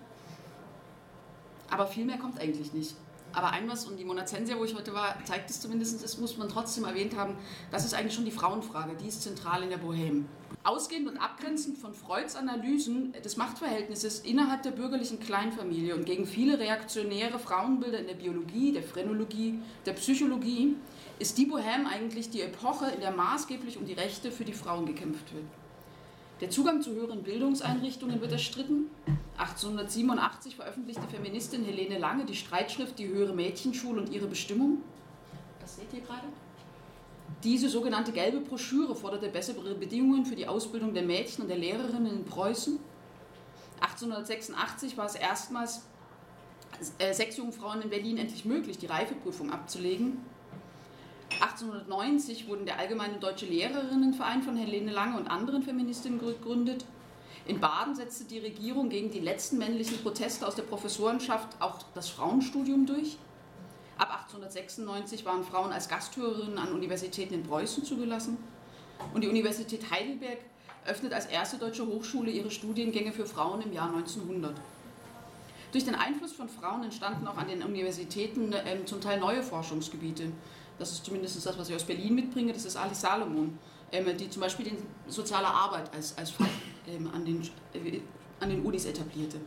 [1.70, 2.94] aber viel mehr kommt eigentlich nicht.
[3.32, 6.36] Aber ein was, und die Monazensia, wo ich heute war, zeigt es zumindest, das muss
[6.36, 7.36] man trotzdem erwähnt haben,
[7.70, 10.24] das ist eigentlich schon die Frauenfrage, die ist zentral in der Bohème.
[10.64, 16.58] Ausgehend und abgrenzend von Freuds Analysen des Machtverhältnisses innerhalb der bürgerlichen Kleinfamilie und gegen viele
[16.58, 20.76] reaktionäre Frauenbilder in der Biologie, der Phrenologie, der Psychologie,
[21.18, 24.86] ist die Bohème eigentlich die Epoche, in der maßgeblich um die Rechte für die Frauen
[24.86, 25.44] gekämpft wird.
[26.40, 28.86] Der Zugang zu höheren Bildungseinrichtungen wird erstritten.
[29.40, 34.82] 1887 veröffentlichte Feministin Helene Lange die Streitschrift Die höhere Mädchenschule und ihre Bestimmung.
[35.60, 36.26] Das seht ihr gerade.
[37.42, 42.18] Diese sogenannte gelbe Broschüre forderte bessere Bedingungen für die Ausbildung der Mädchen und der Lehrerinnen
[42.18, 42.78] in Preußen.
[43.80, 45.86] 1886 war es erstmals
[46.98, 50.18] äh, sechs Jungfrauen in Berlin endlich möglich, die Reifeprüfung abzulegen.
[51.40, 56.84] 1890 wurden der Allgemeine Deutsche Lehrerinnenverein von Helene Lange und anderen Feministinnen gegründet.
[57.46, 62.08] In Baden setzte die Regierung gegen die letzten männlichen Proteste aus der Professorenschaft auch das
[62.10, 63.16] Frauenstudium durch.
[63.98, 68.38] Ab 1896 waren Frauen als Gasthörerinnen an Universitäten in Preußen zugelassen.
[69.14, 70.38] Und die Universität Heidelberg
[70.86, 74.54] öffnet als erste deutsche Hochschule ihre Studiengänge für Frauen im Jahr 1900.
[75.72, 80.32] Durch den Einfluss von Frauen entstanden auch an den Universitäten äh, zum Teil neue Forschungsgebiete
[80.80, 83.58] das ist zumindest das, was ich aus Berlin mitbringe, das ist Alice Salomon,
[83.92, 86.46] ähm, die zum Beispiel die soziale Arbeit als, als ähm,
[87.12, 87.42] an, den,
[87.74, 88.00] äh,
[88.40, 89.38] an den Unis etablierte.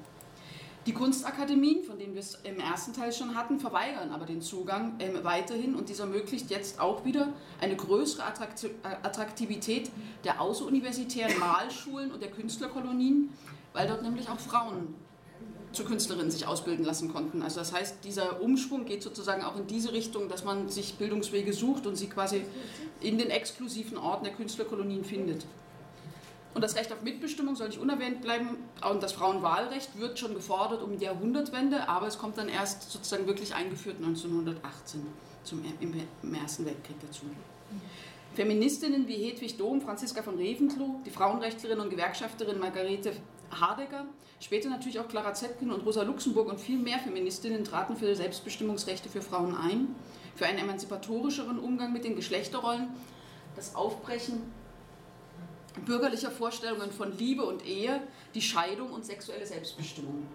[0.85, 4.95] Die Kunstakademien, von denen wir es im ersten Teil schon hatten, verweigern aber den Zugang
[4.99, 7.29] ähm, weiterhin und dies ermöglicht jetzt auch wieder
[7.61, 8.23] eine größere
[9.01, 9.89] Attraktivität
[10.25, 13.29] der außeruniversitären Malschulen und der Künstlerkolonien,
[13.71, 14.93] weil dort nämlich auch Frauen
[15.71, 17.41] zu Künstlerinnen sich ausbilden lassen konnten.
[17.41, 21.53] Also das heißt, dieser Umschwung geht sozusagen auch in diese Richtung, dass man sich Bildungswege
[21.53, 22.43] sucht und sie quasi
[22.99, 25.45] in den exklusiven Orten der Künstlerkolonien findet.
[26.53, 28.57] Und das Recht auf Mitbestimmung soll nicht unerwähnt bleiben.
[28.89, 33.25] Und das Frauenwahlrecht wird schon gefordert um die Jahrhundertwende, aber es kommt dann erst sozusagen
[33.25, 35.01] wirklich eingeführt 1918
[35.43, 37.23] zum, im, im Ersten Weltkrieg dazu.
[38.35, 43.13] Feministinnen wie Hedwig Dohm, Franziska von Reventlow, die Frauenrechtlerin und Gewerkschafterin Margarete
[43.51, 44.05] Hardecker,
[44.39, 49.09] später natürlich auch Clara Zetkin und Rosa Luxemburg und viel mehr Feministinnen traten für Selbstbestimmungsrechte
[49.09, 49.95] für Frauen ein,
[50.35, 52.87] für einen emanzipatorischeren Umgang mit den Geschlechterrollen,
[53.55, 54.41] das Aufbrechen
[55.81, 58.01] bürgerlicher Vorstellungen von Liebe und Ehe,
[58.33, 60.25] die Scheidung und sexuelle Selbstbestimmung.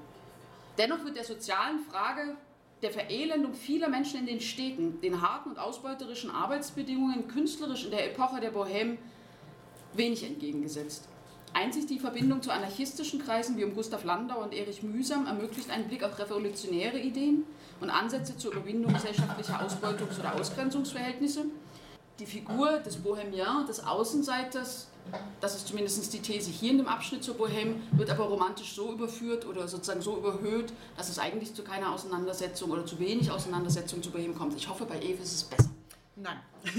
[0.76, 2.36] Dennoch wird der sozialen Frage
[2.82, 8.10] der Verelendung vieler Menschen in den Städten, den harten und ausbeuterischen Arbeitsbedingungen künstlerisch in der
[8.10, 8.98] Epoche der Bohème
[9.94, 11.08] wenig entgegengesetzt.
[11.54, 15.88] Einzig die Verbindung zu anarchistischen Kreisen wie um Gustav Landau und Erich Mühsam ermöglicht einen
[15.88, 17.44] Blick auf revolutionäre Ideen
[17.80, 21.46] und Ansätze zur Überwindung gesellschaftlicher Ausbeutungs- oder Ausgrenzungsverhältnisse.
[22.20, 24.88] Die Figur des Bohemien, des Außenseiters,
[25.40, 28.92] das ist zumindest die These hier in dem Abschnitt zur Bohème, wird aber romantisch so
[28.92, 34.02] überführt oder sozusagen so überhöht, dass es eigentlich zu keiner Auseinandersetzung oder zu wenig Auseinandersetzung
[34.02, 34.54] zu Bohème kommt.
[34.54, 35.70] Ich hoffe, bei Eve ist es besser.
[36.20, 36.38] Nein.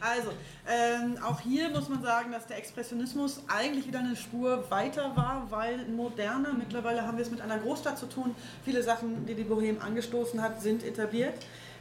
[0.00, 0.30] also,
[0.66, 5.46] ähm, auch hier muss man sagen, dass der Expressionismus eigentlich wieder eine Spur weiter war,
[5.50, 8.34] weil moderner, mittlerweile haben wir es mit einer Großstadt zu tun.
[8.64, 11.34] Viele Sachen, die die Bohème angestoßen hat, sind etabliert.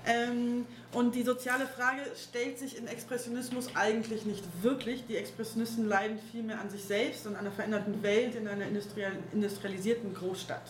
[0.08, 5.06] Ähm, und die soziale Frage stellt sich im Expressionismus eigentlich nicht wirklich.
[5.08, 10.14] Die Expressionisten leiden vielmehr an sich selbst und an einer veränderten Welt in einer industrialisierten
[10.14, 10.70] Großstadt.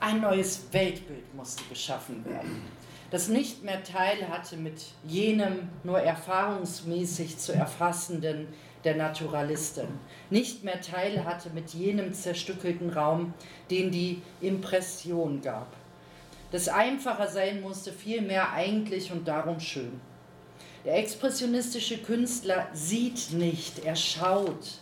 [0.00, 2.62] Ein neues Weltbild musste geschaffen werden,
[3.10, 8.46] das nicht mehr Teil hatte mit jenem nur erfahrungsmäßig zu erfassenden
[8.84, 9.88] der Naturalisten,
[10.30, 13.34] nicht mehr Teil hatte mit jenem zerstückelten Raum,
[13.72, 15.66] den die Impression gab
[16.50, 20.00] das einfacher sein musste, vielmehr eigentlich und darum schön.
[20.84, 24.78] Der expressionistische Künstler sieht nicht, er schaut,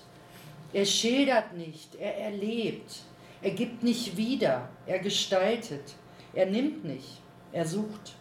[0.73, 3.01] er schildert nicht, er erlebt,
[3.43, 5.95] er gibt nicht wieder, er gestaltet,
[6.35, 7.21] er nimmt nicht,
[7.53, 8.15] er sucht.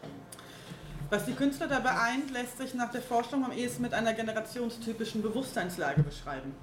[1.09, 5.21] Was die Künstler dabei eint, lässt sich nach der Forschung am ehesten mit einer generationstypischen
[5.21, 6.55] Bewusstseinslage beschreiben.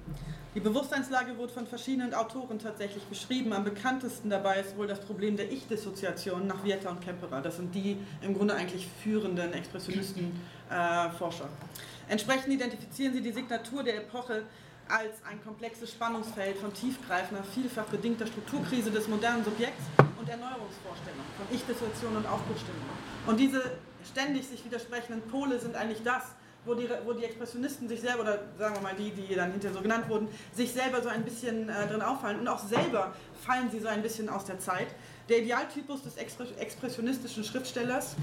[0.55, 3.53] Die Bewusstseinslage wurde von verschiedenen Autoren tatsächlich beschrieben.
[3.53, 7.41] Am bekanntesten dabei ist wohl das Problem der Ich-Dissoziation nach Vieta und Kemperer.
[7.41, 11.45] Das sind die im Grunde eigentlich führenden Expressionisten-Forscher.
[11.45, 14.43] Äh, Entsprechend identifizieren sie die Signatur der Epoche
[14.87, 19.85] als ein komplexes Spannungsfeld von tiefgreifender, vielfach bedingter Strukturkrise des modernen Subjekts
[20.19, 22.81] und Erneuerungsvorstellungen, von Ich-Dissoziation und Aufbruchstimmung.
[23.25, 23.59] Und diese
[24.07, 28.39] ständig sich widersprechenden Pole sind eigentlich das, wo die, wo die Expressionisten sich selber, oder
[28.57, 31.69] sagen wir mal die, die dann hinterher so genannt wurden, sich selber so ein bisschen
[31.69, 32.39] äh, drin auffallen.
[32.39, 34.87] Und auch selber fallen sie so ein bisschen aus der Zeit.
[35.29, 38.15] Der Idealtypus des expressionistischen Schriftstellers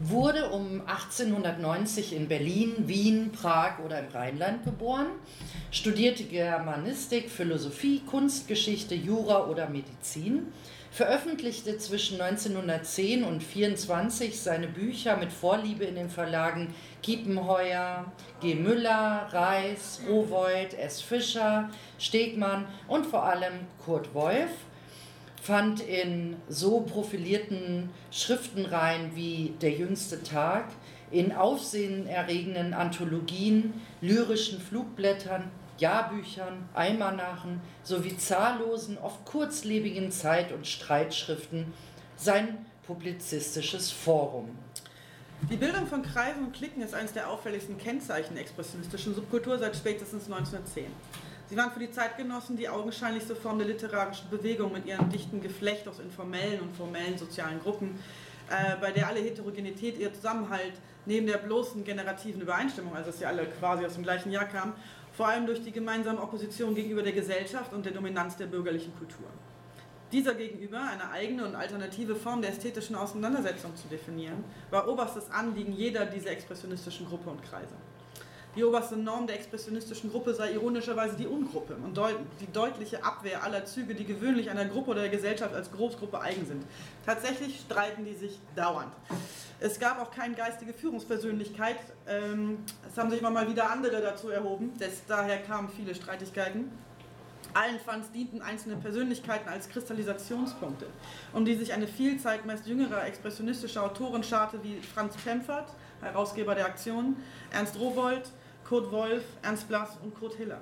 [0.00, 5.08] wurde um 1890 in Berlin, Wien, Prag oder im Rheinland geboren,
[5.70, 10.52] studierte Germanistik, Philosophie, Kunstgeschichte, Jura oder Medizin
[10.90, 18.54] veröffentlichte zwischen 1910 und 1924 seine Bücher mit Vorliebe in den Verlagen Kiepenheuer, G.
[18.54, 21.00] Müller, Reis, Rowold, S.
[21.00, 24.50] Fischer, Stegmann und vor allem Kurt Wolf
[25.42, 30.66] fand in so profilierten Schriftenreihen wie Der jüngste Tag,
[31.10, 41.72] in aufsehenerregenden Anthologien, lyrischen Flugblättern Jahrbüchern, Almanachen sowie zahllosen, oft kurzlebigen Zeit- und Streitschriften
[42.16, 44.50] sein publizistisches Forum.
[45.50, 49.76] Die Bildung von Kreisen und Klicken ist eines der auffälligsten Kennzeichen der expressionistischen Subkultur seit
[49.76, 50.86] spätestens 1910.
[51.48, 55.86] Sie waren für die Zeitgenossen die augenscheinlichste Form der literarischen Bewegung mit ihrem dichten Geflecht
[55.88, 57.98] aus informellen und formellen sozialen Gruppen,
[58.50, 60.74] äh, bei der alle Heterogenität, ihr Zusammenhalt
[61.06, 64.74] neben der bloßen generativen Übereinstimmung, also dass sie alle quasi aus dem gleichen Jahr kamen,
[65.18, 69.26] vor allem durch die gemeinsame Opposition gegenüber der Gesellschaft und der Dominanz der bürgerlichen Kultur.
[70.12, 75.72] Dieser gegenüber eine eigene und alternative Form der ästhetischen Auseinandersetzung zu definieren, war oberstes Anliegen
[75.72, 77.74] jeder dieser expressionistischen Gruppe und Kreise.
[78.58, 81.96] Die oberste Norm der expressionistischen Gruppe sei ironischerweise die Ungruppe und
[82.40, 86.44] die deutliche Abwehr aller Züge, die gewöhnlich einer Gruppe oder der Gesellschaft als Großgruppe eigen
[86.44, 86.64] sind.
[87.06, 88.92] Tatsächlich streiten die sich dauernd.
[89.60, 91.76] Es gab auch keine geistige Führungspersönlichkeit.
[92.08, 92.58] Ähm,
[92.90, 94.72] es haben sich immer mal wieder andere dazu erhoben.
[95.06, 96.72] daher kamen viele Streitigkeiten.
[97.54, 100.86] Allenfalls dienten einzelne Persönlichkeiten als Kristallisationspunkte,
[101.32, 106.66] um die sich eine Vielzahl meist jüngerer expressionistischer Autoren scharte, wie Franz Pempfert, Herausgeber der
[106.66, 107.16] Aktion,
[107.52, 108.32] Ernst Rowold,
[108.68, 110.60] Kurt Wolf, Ernst Blass und Kurt Hiller.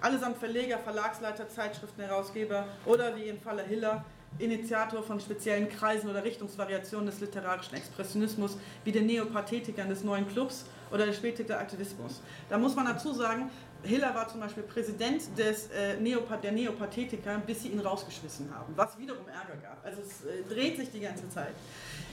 [0.00, 4.04] Allesamt Verleger, Verlagsleiter, Zeitschriftenherausgeber oder wie im Falle Hiller
[4.38, 10.66] Initiator von speziellen Kreisen oder Richtungsvariationen des literarischen Expressionismus, wie den Neopathetikern des neuen Clubs
[10.92, 12.22] oder der spätige Aktivismus.
[12.48, 13.50] Da muss man dazu sagen,
[13.82, 18.72] Hiller war zum Beispiel Präsident des, äh, Neopath der Neopathetiker, bis sie ihn rausgeschmissen haben,
[18.76, 19.84] was wiederum Ärger gab.
[19.84, 21.54] Also es äh, dreht sich die ganze Zeit.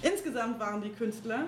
[0.01, 1.45] Insgesamt waren die Künstler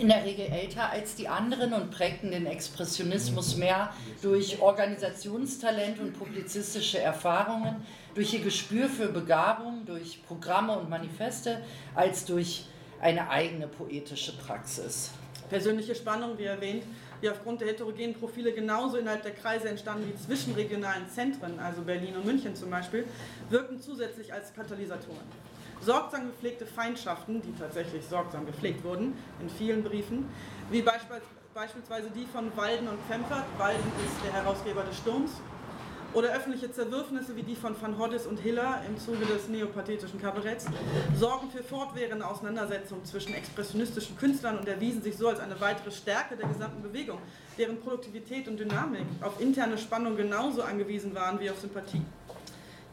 [0.00, 6.18] in der Regel älter als die anderen und prägten den Expressionismus mehr durch Organisationstalent und
[6.18, 7.76] publizistische Erfahrungen,
[8.14, 11.62] durch ihr Gespür für Begabung, durch Programme und Manifeste,
[11.94, 12.66] als durch
[13.00, 15.10] eine eigene poetische Praxis.
[15.50, 16.84] Persönliche Spannung, wie erwähnt,
[17.20, 21.82] die aufgrund der heterogenen Profile genauso innerhalb der Kreise entstanden wie zwischen regionalen Zentren, also
[21.82, 23.04] Berlin und München zum Beispiel,
[23.50, 25.51] wirken zusätzlich als Katalysatoren.
[25.84, 30.28] Sorgsam gepflegte Feindschaften, die tatsächlich sorgsam gepflegt wurden in vielen Briefen,
[30.70, 35.32] wie beispielsweise die von Walden und Pfemfert, Walden ist der Herausgeber des Sturms,
[36.14, 40.66] oder öffentliche Zerwürfnisse wie die von Van Hoddes und Hiller im Zuge des neopathetischen Kabaretts
[41.18, 46.36] sorgen für fortwährende Auseinandersetzungen zwischen expressionistischen Künstlern und erwiesen sich so als eine weitere Stärke
[46.36, 47.18] der gesamten Bewegung,
[47.58, 52.02] deren Produktivität und Dynamik auf interne Spannung genauso angewiesen waren wie auf Sympathie.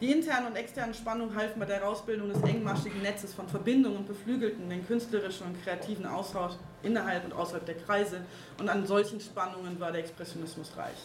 [0.02, 4.08] Die internen und externen Spannungen halfen bei der Herausbildung des engmaschigen Netzes von Verbindungen und
[4.08, 8.22] beflügelten den künstlerischen und kreativen Austausch innerhalb und außerhalb der Kreise.
[8.60, 10.96] Und an solchen Spannungen war der Expressionismus reich.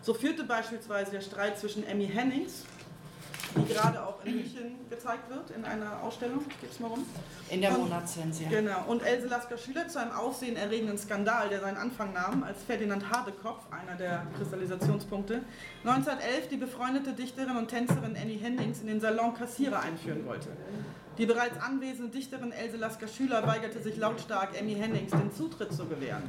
[0.00, 2.64] So führte beispielsweise der Streit zwischen Emmy Hennings,
[3.54, 6.44] die gerade auch in München gezeigt wird in einer Ausstellung.
[6.60, 7.04] Geht's mal rum?
[7.50, 8.44] In der Monatssense.
[8.44, 8.84] Genau.
[8.86, 13.64] Und Else Lasker Schüler zu einem aufsehenerregenden Skandal, der seinen Anfang nahm, als Ferdinand Hardekopf,
[13.70, 15.42] einer der Kristallisationspunkte,
[15.84, 20.48] 1911 die befreundete Dichterin und Tänzerin Annie Hennings in den Salon Kassierer einführen wollte.
[21.18, 25.84] Die bereits anwesende Dichterin Else Lasker Schüler weigerte sich lautstark, Emmy Hennings den Zutritt zu
[25.84, 26.22] gewähren.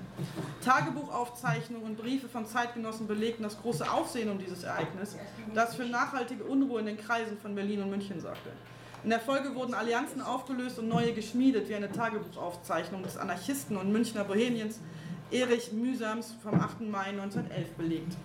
[0.63, 5.15] Tagebuchaufzeichnungen und Briefe von Zeitgenossen belegten das große Aufsehen um dieses Ereignis,
[5.53, 8.49] das für nachhaltige Unruhe in den Kreisen von Berlin und München sorgte.
[9.05, 13.91] In der Folge wurden Allianzen aufgelöst und neue geschmiedet, wie eine Tagebuchaufzeichnung des Anarchisten und
[13.91, 14.79] Münchner Bohemiens
[15.31, 16.81] Erich Mühsams vom 8.
[16.81, 18.15] Mai 1911 belegt.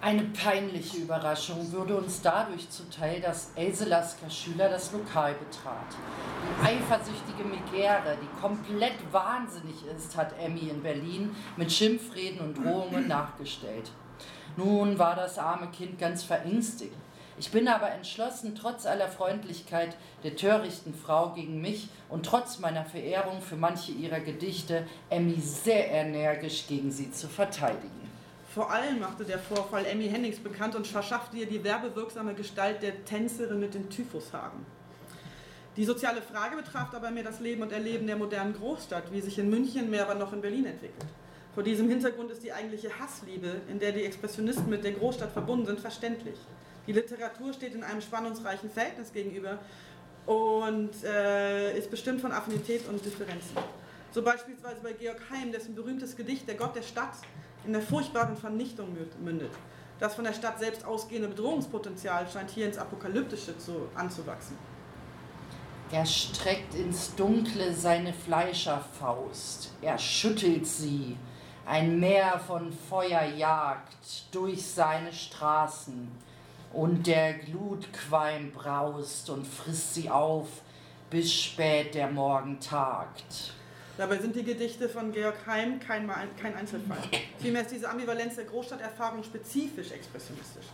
[0.00, 5.96] Eine peinliche Überraschung würde uns dadurch zuteil, dass Else Lasker Schüler das Lokal betrat.
[6.44, 13.08] Die eifersüchtige Megere, die komplett wahnsinnig ist, hat Emmy in Berlin mit Schimpfreden und Drohungen
[13.08, 13.90] nachgestellt.
[14.56, 16.94] Nun war das arme Kind ganz verängstigt.
[17.36, 22.84] Ich bin aber entschlossen, trotz aller Freundlichkeit der törichten Frau gegen mich und trotz meiner
[22.84, 27.97] Verehrung für manche ihrer Gedichte, Emmy sehr energisch gegen sie zu verteidigen.
[28.54, 33.04] Vor allem machte der Vorfall Emmy Hennings bekannt und verschaffte ihr die werbewirksame Gestalt der
[33.04, 34.64] Tänzerin mit den Typhushaaren.
[35.76, 39.38] Die soziale Frage betraf dabei mehr das Leben und Erleben der modernen Großstadt, wie sich
[39.38, 41.06] in München, mehr aber noch in Berlin entwickelt.
[41.54, 45.66] Vor diesem Hintergrund ist die eigentliche Hassliebe, in der die Expressionisten mit der Großstadt verbunden
[45.66, 46.38] sind, verständlich.
[46.86, 49.58] Die Literatur steht in einem spannungsreichen Verhältnis gegenüber
[50.24, 53.56] und äh, ist bestimmt von Affinität und Differenzen.
[54.10, 57.14] So beispielsweise bei Georg Heim, dessen berühmtes Gedicht Der Gott der Stadt
[57.64, 59.52] in der furchtbaren Vernichtung mündet.
[59.98, 64.56] Das von der Stadt selbst ausgehende Bedrohungspotenzial scheint hier ins Apokalyptische zu, anzuwachsen.
[65.90, 71.16] Er streckt ins Dunkle seine Fleischerfaust, er schüttelt sie,
[71.66, 76.10] ein Meer von Feuer jagt durch seine Straßen,
[76.72, 80.48] und der Glutqualm braust und frisst sie auf,
[81.10, 83.54] bis spät der Morgen tagt.
[83.98, 86.08] Dabei sind die Gedichte von Georg Heim kein,
[86.40, 86.98] kein Einzelfall.
[87.40, 90.66] Vielmehr ist diese Ambivalenz der Großstadterfahrung spezifisch expressionistisch.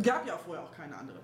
[0.00, 1.18] Gab ja auch vorher auch keine andere.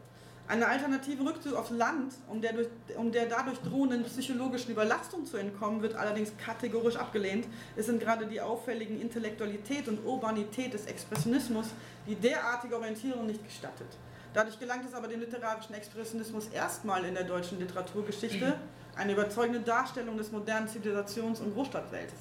[0.49, 5.37] Eine alternative Rückzug aufs Land, um der, durch, um der dadurch drohenden psychologischen Überlastung zu
[5.37, 7.47] entkommen, wird allerdings kategorisch abgelehnt.
[7.77, 11.69] Es sind gerade die auffälligen Intellektualität und Urbanität des Expressionismus,
[12.09, 13.87] die derartige Orientierung nicht gestattet.
[14.35, 18.59] Dadurch gelangt es aber dem literarischen Expressionismus erstmal in der deutschen Literaturgeschichte
[18.97, 22.19] eine überzeugende Darstellung des modernen Zivilisations- und Großstadtweltes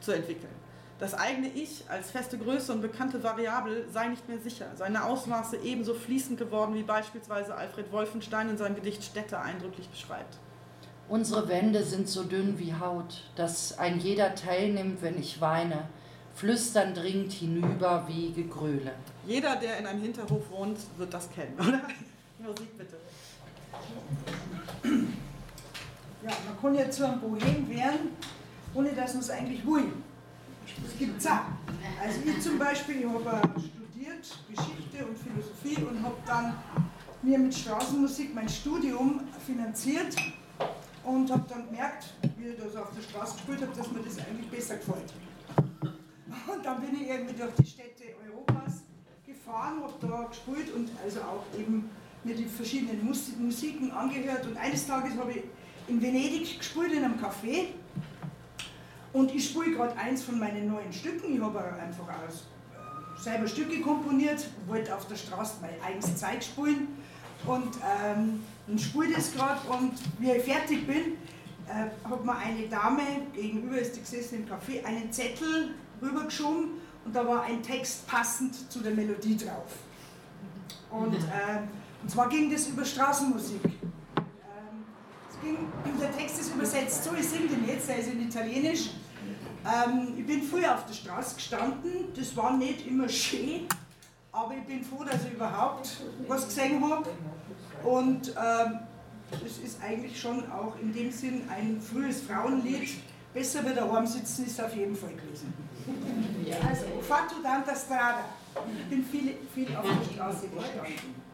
[0.00, 0.52] zu entwickeln.
[0.98, 5.58] Das eigene Ich als feste Größe und bekannte Variable sei nicht mehr sicher, seine Ausmaße
[5.58, 10.38] ebenso fließend geworden, wie beispielsweise Alfred Wolfenstein in seinem Gedicht Städte eindrücklich beschreibt.
[11.08, 15.88] Unsere Wände sind so dünn wie Haut, dass ein jeder teilnimmt, wenn ich weine.
[16.34, 18.92] Flüstern dringt hinüber wie Gegröle.
[19.26, 21.80] Jeder, der in einem Hinterhof wohnt, wird das kennen, oder?
[22.38, 22.96] Musik bitte.
[26.26, 28.10] Ja, man kann ja zu einem Bohem werden,
[28.74, 29.92] ohne dass man es eigentlich will.
[30.82, 31.46] Das gibt es auch.
[32.02, 36.54] Also ich zum Beispiel, ich habe studiert Geschichte und Philosophie und habe dann
[37.22, 40.16] mir mit Straßenmusik mein Studium finanziert
[41.04, 44.18] und habe dann gemerkt, wie ich das auf der Straße gespielt habe, dass mir das
[44.18, 45.12] eigentlich besser gefällt.
[46.52, 48.82] Und dann bin ich irgendwie durch die Städte Europas
[49.24, 51.88] gefahren, habe da gespielt und also auch eben
[52.24, 53.06] mir die verschiedenen
[53.38, 55.42] Musiken angehört und eines Tages habe ich
[55.88, 57.66] in Venedig gespielt in einem Café
[59.12, 61.34] und ich spiele gerade eins von meinen neuen Stücken.
[61.34, 66.42] Ich habe einfach aus, äh, selber Stücke komponiert, wollte auf der Straße mein eigenes Zeug
[66.42, 66.88] spielen
[67.46, 71.16] und ähm, spiele das gerade und wie ich fertig bin,
[71.68, 76.70] äh, hat mir eine Dame, gegenüber ist die gesessen im Café, einen Zettel rübergeschoben
[77.04, 79.72] und da war ein Text passend zu der Melodie drauf.
[80.90, 81.60] Und, äh,
[82.02, 83.60] und zwar ging das über Straßenmusik.
[86.00, 88.90] Der Text ist übersetzt so, ich singe den jetzt, der ist in Italienisch.
[89.64, 93.66] Ähm, ich bin früher auf der Straße gestanden, das war nicht immer schön,
[94.32, 97.08] aber ich bin froh, dass ich überhaupt was gesehen habe.
[97.84, 98.80] Und ähm,
[99.66, 102.90] ist eigentlich schon auch in dem Sinn ein frühes Frauenlied.
[103.34, 105.52] Besser wie daheim sitzen ist auf jeden Fall gewesen.
[106.66, 108.24] Also, Fatto tanta strada.
[108.78, 111.26] Ich bin viel, viel auf der Straße gestanden.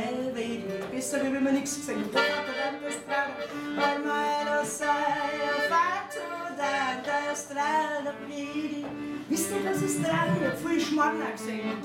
[0.00, 0.64] Vedi.
[0.90, 2.02] Questo che abbiamo nichts gesehen.
[2.04, 6.20] Ho fatto tanta strada, ormai lo sai, ho fatto
[6.56, 8.84] tanta strada a piedi,
[9.26, 11.80] viste cose strane e viel Schmarrn gesehen.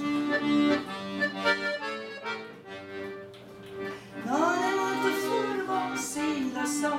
[4.24, 6.97] Non è molto furbo, sì lo so,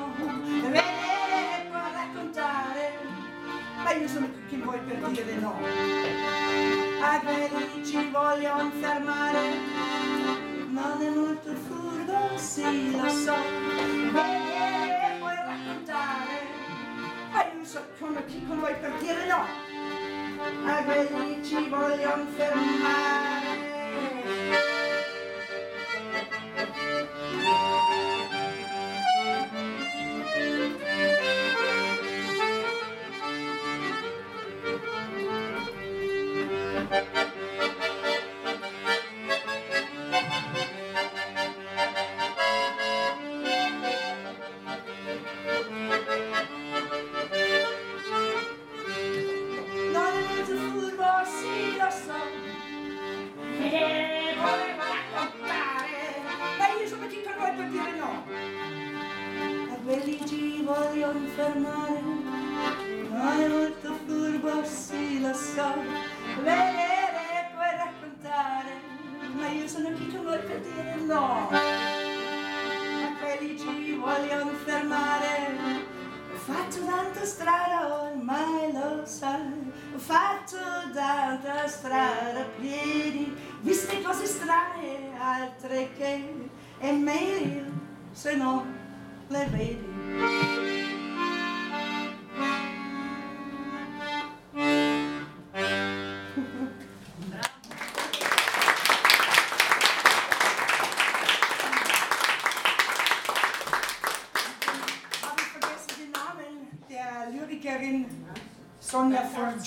[0.63, 2.99] vedere può raccontare,
[3.85, 5.59] ma io sono chi vuoi per dire no.
[7.03, 9.41] A quelli ci vogliono fermare,
[10.71, 13.35] Non e molto furbo, si lo so
[14.13, 16.47] Bene, puoi raccontare
[17.33, 19.45] Hai Aiuto come chi con voi per dire no?
[20.67, 23.71] A quelli ci vogliono fermare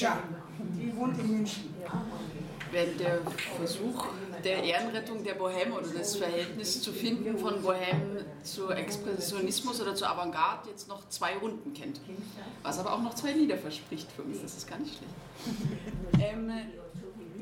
[0.04, 0.18] Forja.
[0.60, 1.74] Die wohnt in München.
[2.72, 3.20] Wenn der
[3.58, 4.08] Versuch
[4.44, 10.06] der Ehrenrettung der Bohème oder das Verhältnis zu finden von Bohème zu Expressionismus oder zu
[10.06, 12.02] Avantgarde jetzt noch zwei Runden kennt.
[12.64, 15.14] Was aber auch noch zwei Lieder verspricht für uns, das ist gar nicht schlecht.
[16.20, 16.52] Ähm,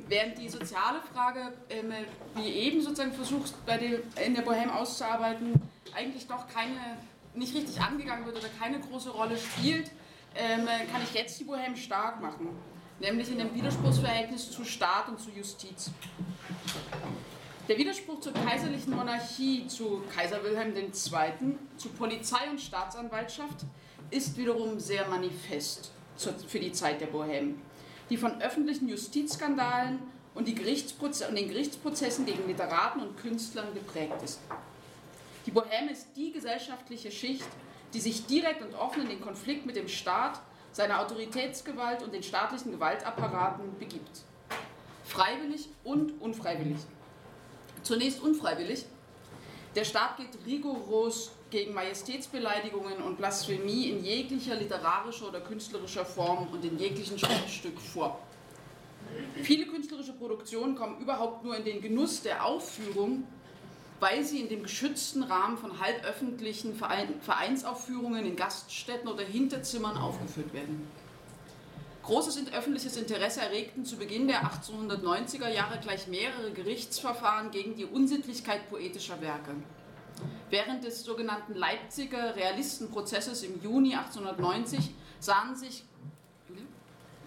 [0.10, 1.94] während die soziale Frage, ähm,
[2.36, 5.54] wie eben sozusagen versucht, bei dem, in der Bohème auszuarbeiten,
[5.96, 6.98] eigentlich doch keine,
[7.34, 9.90] nicht richtig angegangen wird oder keine große Rolle spielt,
[10.36, 12.50] ähm, kann ich jetzt die Bohème stark machen.
[13.00, 15.92] Nämlich in dem Widerspruchsverhältnis zu Staat und zu Justiz.
[17.68, 20.92] Der Widerspruch zur kaiserlichen Monarchie, zu Kaiser Wilhelm II.,
[21.78, 23.66] zu Polizei und Staatsanwaltschaft
[24.10, 25.92] ist wiederum sehr manifest
[26.48, 27.56] für die Zeit der Bohème,
[28.10, 34.40] die von öffentlichen Justizskandalen und, und den Gerichtsprozessen gegen Literaten und Künstlern geprägt ist.
[35.46, 37.48] Die Bohème ist die gesellschaftliche Schicht,
[37.94, 40.40] die sich direkt und offen in den Konflikt mit dem Staat,
[40.72, 44.22] seiner Autoritätsgewalt und den staatlichen Gewaltapparaten begibt.
[45.04, 46.78] Freiwillig und unfreiwillig.
[47.84, 48.86] Zunächst unfreiwillig.
[49.76, 56.64] Der Staat geht rigoros gegen Majestätsbeleidigungen und Blasphemie in jeglicher literarischer oder künstlerischer Form und
[56.64, 58.20] in jeglichen Schriftstück vor.
[59.44, 63.28] Viele künstlerische Produktionen kommen überhaupt nur in den Genuss der Aufführung,
[64.02, 70.54] weil sie in dem geschützten Rahmen von halböffentlichen Verein Vereinsaufführungen in Gaststätten oder Hinterzimmern aufgeführt
[70.54, 70.88] werden.
[72.02, 78.68] Großes öffentliches Interesse erregten zu Beginn der 1890er Jahre gleich mehrere Gerichtsverfahren gegen die Unsittlichkeit
[78.70, 79.54] poetischer Werke.
[80.50, 85.84] Während des sogenannten Leipziger Realistenprozesses im Juni 1890 sahen sich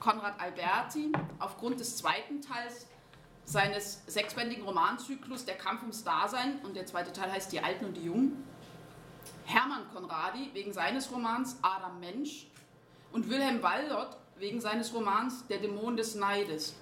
[0.01, 2.89] Konrad Alberti aufgrund des zweiten Teils
[3.45, 7.97] seines sechsbändigen Romanzyklus Der Kampf ums Dasein und der zweite Teil heißt Die Alten und
[7.97, 8.45] die Jungen,
[9.45, 12.47] Hermann Konradi wegen seines Romans Adam Mensch
[13.13, 16.75] und Wilhelm Waldott wegen seines Romans Der Dämon des Neides,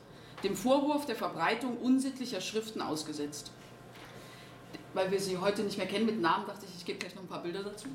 [0.42, 3.50] dem Vorwurf der Verbreitung unsittlicher Schriften ausgesetzt.
[4.94, 7.22] Weil wir sie heute nicht mehr kennen mit Namen, dachte ich, ich gebe gleich noch
[7.22, 7.88] ein paar Bilder dazu.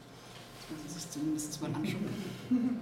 [0.86, 2.10] sie sich zumindest mal anschauen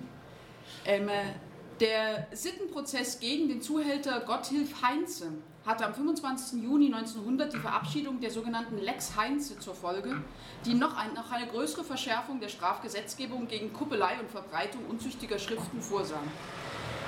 [0.85, 1.33] ähm, äh,
[1.79, 5.33] der Sittenprozess gegen den Zuhälter Gotthilf Heinze
[5.65, 6.61] hatte am 25.
[6.61, 10.21] Juni 1900 die Verabschiedung der sogenannten Lex Heinze zur Folge,
[10.63, 15.81] die noch, ein, noch eine größere Verschärfung der Strafgesetzgebung gegen Kuppelei und Verbreitung unzüchtiger Schriften
[15.81, 16.21] vorsah.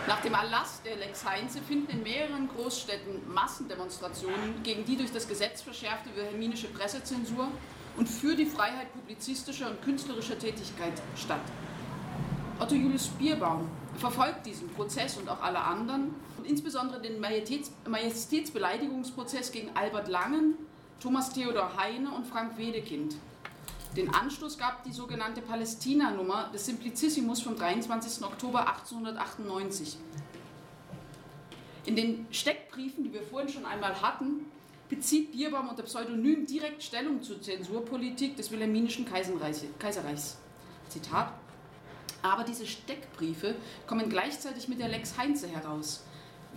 [0.07, 5.27] Nach dem Erlass der Lex Heinze finden in mehreren Großstädten Massendemonstrationen gegen die durch das
[5.27, 7.49] Gesetz verschärfte wilhelminische Pressezensur
[7.97, 11.41] und für die Freiheit publizistischer und künstlerischer Tätigkeit statt.
[12.59, 16.15] Otto Julius Bierbaum verfolgt diesen Prozess und auch alle anderen,
[16.47, 20.55] insbesondere den Majestäts Majestätsbeleidigungsprozess gegen Albert Langen,
[20.99, 23.15] Thomas Theodor Heine und Frank Wedekind.
[23.95, 28.23] Den Anstoß gab die sogenannte Palästina-Nummer des Simplicissimus vom 23.
[28.23, 29.97] Oktober 1898.
[31.85, 34.45] In den Steckbriefen, die wir vorhin schon einmal hatten,
[34.89, 40.37] bezieht Bierbaum unter Pseudonym direkt Stellung zur Zensurpolitik des Wilhelminischen Kaiserreichs.
[40.89, 41.33] Zitat.
[42.21, 46.03] Aber diese Steckbriefe kommen gleichzeitig mit der Lex Heinze heraus.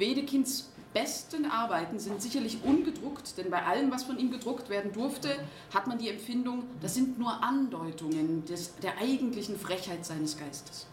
[0.01, 5.29] Wedekinds besten Arbeiten sind sicherlich ungedruckt, denn bei allem, was von ihm gedruckt werden durfte,
[5.73, 10.87] hat man die Empfindung, das sind nur Andeutungen des, der eigentlichen Frechheit seines Geistes.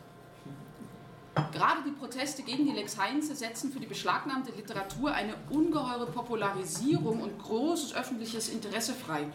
[1.52, 7.22] Gerade die Proteste gegen die Lex Heinze setzen für die beschlagnahmte Literatur eine ungeheure Popularisierung
[7.22, 9.28] und großes öffentliches Interesse frei.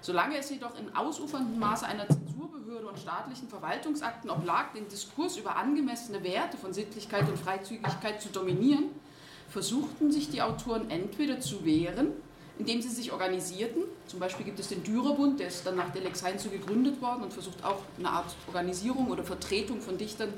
[0.00, 2.06] Solange es jedoch in ausuferndem Maße einer
[2.76, 8.28] Zensurbehörde und staatlichen Verwaltungsakten oblag, den Diskurs über angemessene Werte von Sittlichkeit und Freizügigkeit zu
[8.28, 8.90] dominieren,
[9.48, 12.08] versuchten sich die Autoren entweder zu wehren,
[12.58, 13.84] indem sie sich organisierten.
[14.06, 17.22] Zum Beispiel gibt es den Dürerbund, der ist dann nach der Lex Heinze gegründet worden
[17.22, 20.32] und versucht auch eine Art Organisierung oder Vertretung von Dichtern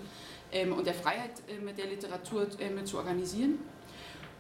[0.53, 3.59] ähm, und der Freiheit äh, der Literatur äh, zu organisieren.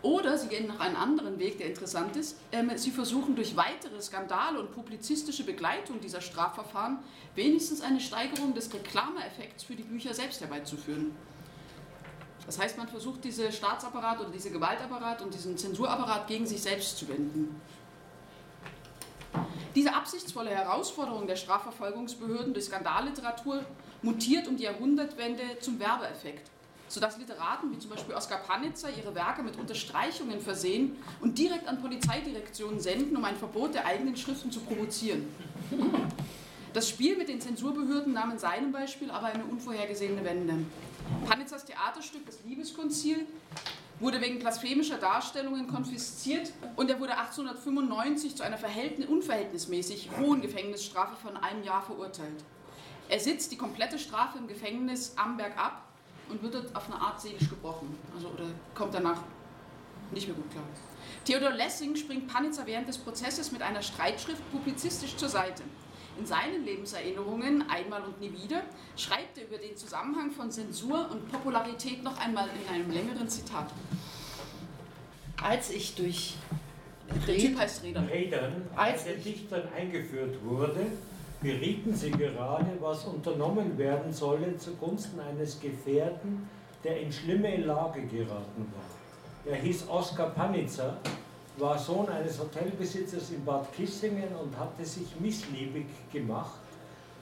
[0.00, 2.38] Oder sie gehen noch einen anderen Weg, der interessant ist.
[2.52, 6.98] Ähm, sie versuchen durch weitere Skandale und publizistische Begleitung dieser Strafverfahren
[7.34, 11.16] wenigstens eine Steigerung des Reklameeffekts für die Bücher selbst herbeizuführen.
[12.46, 16.96] Das heißt, man versucht, diese Staatsapparat oder diese Gewaltapparat und diesen Zensurapparat gegen sich selbst
[16.96, 17.60] zu wenden.
[19.74, 23.64] Diese absichtsvolle Herausforderung der Strafverfolgungsbehörden durch Skandalliteratur
[24.00, 26.50] mutiert um die Jahrhundertwende zum Werbeeffekt,
[26.88, 31.80] sodass Literaten wie zum Beispiel Oskar Panitzer ihre Werke mit Unterstreichungen versehen und direkt an
[31.80, 35.28] Polizeidirektionen senden, um ein Verbot der eigenen Schriften zu provozieren.
[36.72, 40.54] Das Spiel mit den Zensurbehörden nahm in seinem Beispiel aber eine unvorhergesehene Wende.
[41.26, 43.26] Panitzers Theaterstück Das Liebeskonzil
[44.00, 48.58] wurde wegen blasphemischer Darstellungen konfisziert und er wurde 1895 zu einer
[49.08, 52.44] unverhältnismäßig hohen Gefängnisstrafe von einem Jahr verurteilt.
[53.08, 55.87] Er sitzt die komplette Strafe im Gefängnis Amberg ab
[56.30, 57.96] und wird dort auf eine Art seelisch gebrochen.
[58.14, 59.20] Also, oder kommt danach
[60.10, 60.64] nicht mehr gut klar.
[61.24, 65.62] Theodor Lessing springt Panitzer während des Prozesses mit einer Streitschrift publizistisch zur Seite.
[66.18, 68.62] In seinen Lebenserinnerungen Einmal und nie wieder
[68.96, 73.70] schreibt er über den Zusammenhang von Zensur und Popularität noch einmal in einem längeren Zitat.
[75.40, 76.34] Als ich durch
[77.26, 78.06] der Typ heißt Rädern.
[78.06, 80.86] Rädern als den Dichtern eingeführt wurde,
[81.40, 86.48] berieten sie gerade, was unternommen werden solle zugunsten eines Gefährten,
[86.82, 89.52] der in schlimme Lage geraten war.
[89.52, 90.98] Er hieß Oskar Panitzer
[91.58, 96.60] war Sohn eines Hotelbesitzers in Bad Kissingen und hatte sich missliebig gemacht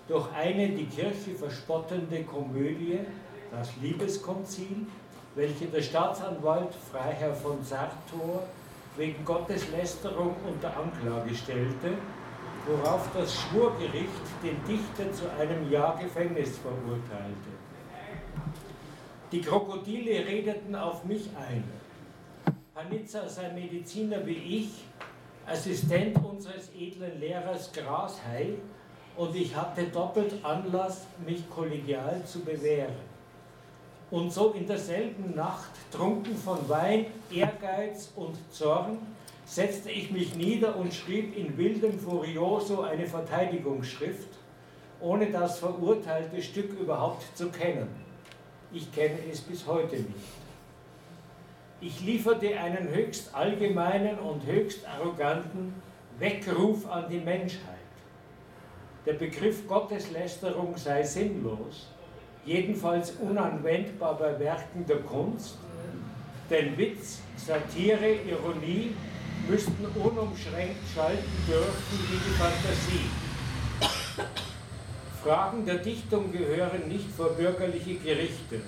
[0.09, 3.01] durch eine die Kirche verspottende Komödie,
[3.51, 4.87] das Liebeskonzil,
[5.35, 8.45] welche der Staatsanwalt Freiherr von Sartor
[8.97, 11.93] wegen Gotteslästerung unter Anklage stellte,
[12.67, 17.51] worauf das Schwurgericht den Dichter zu einem Jahr Gefängnis verurteilte.
[19.33, 21.65] Die Krokodile redeten auf mich ein.
[22.75, 24.85] Panizza sei Mediziner wie ich,
[25.47, 28.59] Assistent unseres edlen Lehrers Grashey
[29.17, 33.17] und ich hatte doppelt Anlass, mich kollegial zu bewähren.
[34.11, 38.99] Und so in derselben Nacht, trunken von Wein, Ehrgeiz und Zorn,
[39.47, 44.29] setzte ich mich nieder und schrieb in wildem Furioso eine Verteidigungsschrift,
[45.01, 47.89] ohne das verurteilte Stück überhaupt zu kennen.
[48.73, 50.37] Ich kenne es bis heute nicht.
[51.81, 55.75] Ich lieferte einen höchst allgemeinen und höchst arroganten
[56.19, 57.63] Weckruf an die Menschheit.
[59.07, 61.87] Der Begriff Gotteslästerung sei sinnlos.
[62.47, 65.59] jedenfalls unanwendbar bei Werken der Kunst,
[66.49, 68.95] denn Witz, Satire, Ironie
[69.49, 73.11] müssten unumschränkt schalten dürfen wie die Fantasie.
[75.23, 78.61] Fragen der Dichtung gehören nicht vor bürgerliche Gerichte.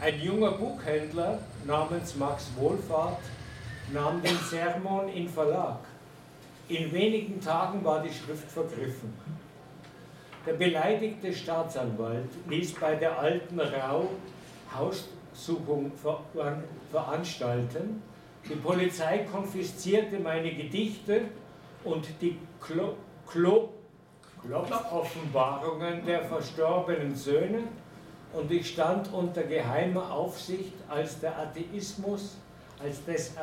[0.00, 3.18] Ein junger Buchhändler namens Max Wohlfahrt
[3.92, 5.80] nahm den Sermon in Verlag.
[6.68, 9.12] In wenigen Tagen war die Schrift vergriffen.
[10.46, 14.08] Der beleidigte Staatsanwalt ließ bei der alten Rau
[14.74, 15.92] Haussuchung
[16.90, 18.02] veranstalten.
[18.48, 21.22] Die Polizei konfiszierte meine Gedichte
[21.84, 22.94] und die Klo
[23.30, 23.68] Klo
[26.06, 27.62] der verstorbenen Söhne
[28.32, 32.36] und ich stand unter geheimer Aufsicht, als der Atheismus,
[32.82, 33.34] als des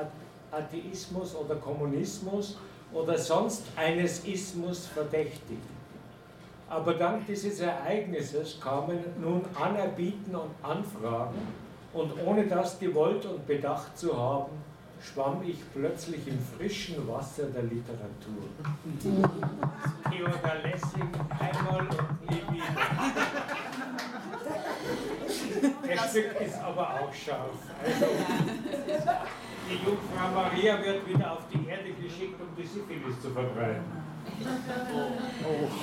[0.51, 2.57] Atheismus oder Kommunismus
[2.93, 5.61] oder sonst eines Ismus verdächtigt.
[6.69, 11.39] Aber dank dieses Ereignisses kamen nun Anerbieten und Anfragen
[11.93, 14.51] und ohne das gewollt und bedacht zu haben,
[15.01, 18.43] schwamm ich plötzlich im frischen Wasser der Literatur.
[20.09, 22.81] Theodor Lessing einmal und nie wieder.
[25.95, 27.49] Das Stück ist aber auch scharf.
[27.83, 28.05] Also,
[29.69, 34.07] die Jungfrau Maria wird wieder auf die Erde geschickt, um die Syphilis zu verbreiten.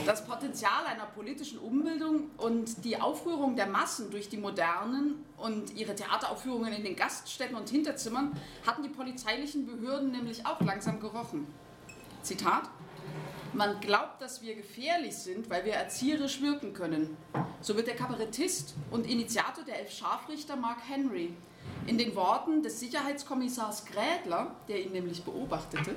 [0.06, 5.94] Das Potenzial einer politischen Umbildung und die Aufrührung der Massen durch die Modernen und ihre
[5.94, 8.32] Theateraufführungen in den Gaststätten und Hinterzimmern
[8.66, 11.46] hatten die polizeilichen Behörden nämlich auch langsam gerochen.
[12.22, 12.64] Zitat.
[13.52, 17.16] Man glaubt, dass wir gefährlich sind, weil wir erzieherisch wirken können.
[17.60, 21.32] So wird der Kabarettist und Initiator der elf Scharfrichter Mark Henry
[21.86, 25.94] in den Worten des Sicherheitskommissars Grädler, der ihn nämlich beobachtete,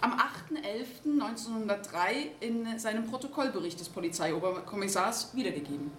[0.00, 5.90] am 8.11.1903 in seinem Protokollbericht des Polizeioberkommissars wiedergegeben.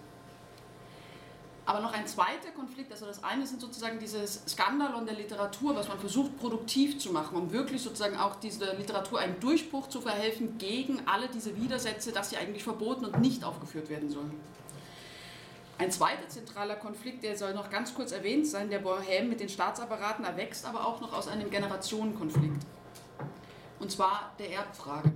[1.66, 5.86] Aber noch ein zweiter Konflikt, also das eine sind sozusagen dieses Skandalon der Literatur, was
[5.86, 10.58] man versucht produktiv zu machen, um wirklich sozusagen auch dieser Literatur einen Durchbruch zu verhelfen
[10.58, 14.32] gegen alle diese Widersätze, dass sie eigentlich verboten und nicht aufgeführt werden sollen.
[15.78, 19.48] Ein zweiter zentraler Konflikt, der soll noch ganz kurz erwähnt sein, der Bohem mit den
[19.48, 22.66] Staatsapparaten erwächst aber auch noch aus einem Generationenkonflikt
[23.80, 25.10] und zwar der Erbfrage.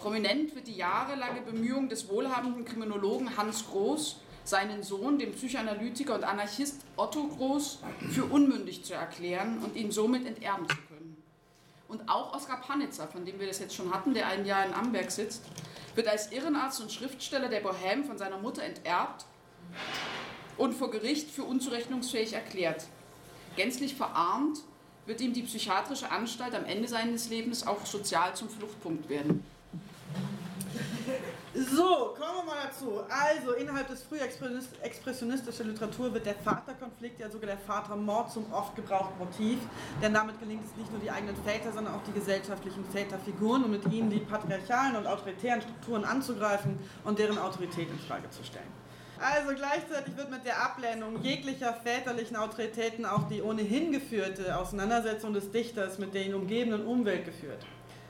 [0.00, 6.24] Prominent wird die jahrelange Bemühung des wohlhabenden Kriminologen Hans Groß, seinen Sohn, den Psychoanalytiker und
[6.24, 7.78] Anarchist Otto Groß,
[8.10, 11.16] für unmündig zu erklären und ihn somit enterben zu können.
[11.88, 14.72] Und auch Oskar Panitzer, von dem wir das jetzt schon hatten, der ein Jahr in
[14.72, 15.42] Amberg sitzt,
[15.94, 19.26] wird als Irrenarzt und Schriftsteller der Bohème von seiner Mutter enterbt
[20.56, 22.86] und vor Gericht für unzurechnungsfähig erklärt.
[23.56, 24.60] Gänzlich verarmt
[25.06, 29.44] wird ihm die psychiatrische Anstalt am Ende seines Lebens auch sozial zum Fluchtpunkt werden.
[31.54, 33.00] So, kommen wir mal dazu.
[33.08, 39.18] Also, innerhalb des frühexpressionistischen Literatur wird der Vaterkonflikt, ja sogar der Vatermord zum oft gebrauchten
[39.18, 39.58] Motiv.
[40.00, 43.70] Denn damit gelingt es nicht nur die eigenen Väter, sondern auch die gesellschaftlichen Väterfiguren, um
[43.70, 48.81] mit ihnen die patriarchalen und autoritären Strukturen anzugreifen und deren Autorität in Frage zu stellen.
[49.22, 55.52] Also gleichzeitig wird mit der Ablehnung jeglicher väterlichen Autoritäten auch die ohnehin geführte Auseinandersetzung des
[55.52, 57.64] Dichters mit der ihn umgebenden Umwelt geführt.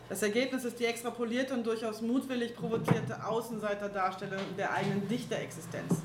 [0.08, 5.96] Das Ergebnis ist die extrapolierte und durchaus mutwillig provozierte Außenseiterdarstellung der eigenen Dichterexistenz,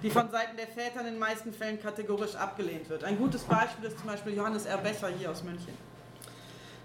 [0.00, 3.02] die von Seiten der Väter in den meisten Fällen kategorisch abgelehnt wird.
[3.02, 4.80] Ein gutes Beispiel ist zum Beispiel Johannes R.
[5.18, 5.74] Hier aus München.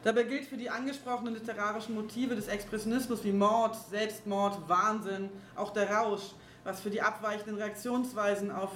[0.04, 5.92] Dabei gilt für die angesprochenen literarischen Motive des Expressionismus wie Mord, Selbstmord, Wahnsinn, auch der
[5.92, 6.34] Rausch,
[6.68, 8.72] was für die abweichenden Reaktionsweisen auf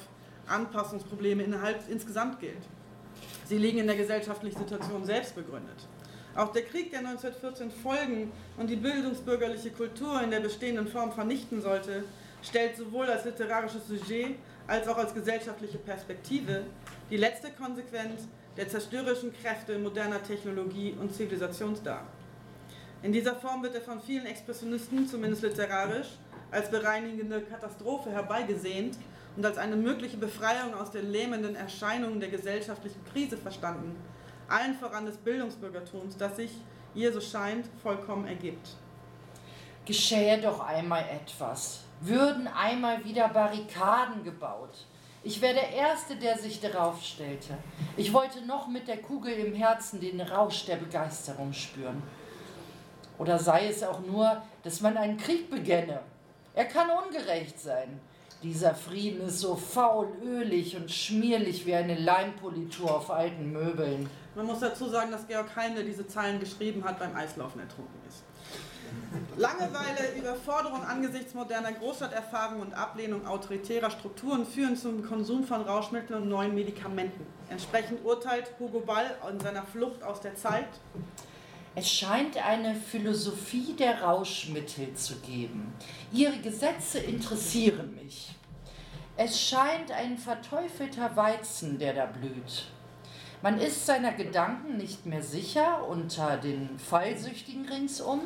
[0.48, 2.64] Anpassungsprobleme innerhalb insgesamt gilt.
[3.46, 5.88] Sie liegen in der gesellschaftlichen Situation selbst begründet.
[6.34, 11.62] Auch der Krieg, der 1914 folgen und die bildungsbürgerliche Kultur in der bestehenden Form vernichten
[11.62, 12.06] sollte,
[12.42, 14.38] stellt sowohl als literarisches Sujet
[14.68, 16.64] als auch als gesellschaftliche Perspektive
[17.10, 18.22] die letzte Konsequenz
[18.56, 22.08] der zerstörerischen Kräfte moderner Technologie und Zivilisation dar.
[23.04, 26.08] In dieser Form wird er von vielen Expressionisten, zumindest literarisch,
[26.52, 28.98] als bereinigende Katastrophe herbeigesehnt
[29.36, 33.96] und als eine mögliche Befreiung aus den lähmenden Erscheinungen der gesellschaftlichen Krise verstanden,
[34.50, 36.52] allen voran des Bildungsbürgertums, das sich,
[36.94, 38.76] ihr so scheint, vollkommen ergibt.
[39.86, 41.82] Geschähe doch einmal etwas.
[42.02, 44.86] Würden einmal wieder Barrikaden gebaut.
[45.24, 47.56] Ich wäre der Erste, der sich darauf stellte.
[47.96, 52.02] Ich wollte noch mit der Kugel im Herzen den Rausch der Begeisterung spüren.
[53.18, 56.02] Oder sei es auch nur, dass man einen Krieg begänne
[56.54, 58.00] er kann ungerecht sein.
[58.44, 64.10] Dieser Frieden ist so faul, ölig und schmierlich wie eine Leimpolitur auf alten Möbeln.
[64.36, 68.24] Man muss dazu sagen, dass Georg Heine diese Zeilen geschrieben hat, beim Eislaufen ertrunken ist.
[69.38, 76.30] Langeweile, Überforderung angesichts moderner Großstadterfahrung und Ablehnung autoritärer Strukturen führen zum Konsum von Rauschmitteln und
[76.30, 77.26] neuen Medikamenten.
[77.50, 80.68] Entsprechend urteilt Hugo Ball in seiner Flucht aus der Zeit.
[81.74, 85.74] Es scheint eine Philosophie der Rauschmittel zu geben.
[86.12, 88.36] Ihre Gesetze interessieren mich.
[89.16, 92.66] Es scheint ein verteufelter Weizen, der da blüht.
[93.42, 98.24] Man ist seiner Gedanken nicht mehr sicher unter den Fallsüchtigen ringsum.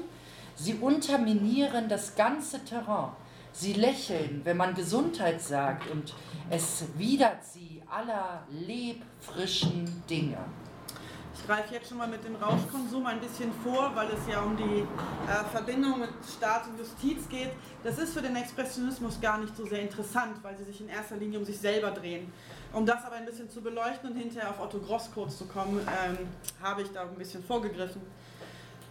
[0.55, 3.11] Sie unterminieren das ganze Terrain.
[3.51, 6.15] Sie lächeln, wenn man Gesundheit sagt, und
[6.49, 10.39] es widert sie aller lebfrischen Dinge.
[11.37, 14.55] Ich greife jetzt schon mal mit dem Rauschkonsum ein bisschen vor, weil es ja um
[14.55, 17.51] die äh, Verbindung mit Staat und Justiz geht.
[17.83, 21.17] Das ist für den Expressionismus gar nicht so sehr interessant, weil sie sich in erster
[21.17, 22.31] Linie um sich selber drehen.
[22.71, 25.81] Um das aber ein bisschen zu beleuchten und hinterher auf Otto Gross kurz zu kommen,
[25.81, 26.17] ähm,
[26.63, 28.01] habe ich da ein bisschen vorgegriffen.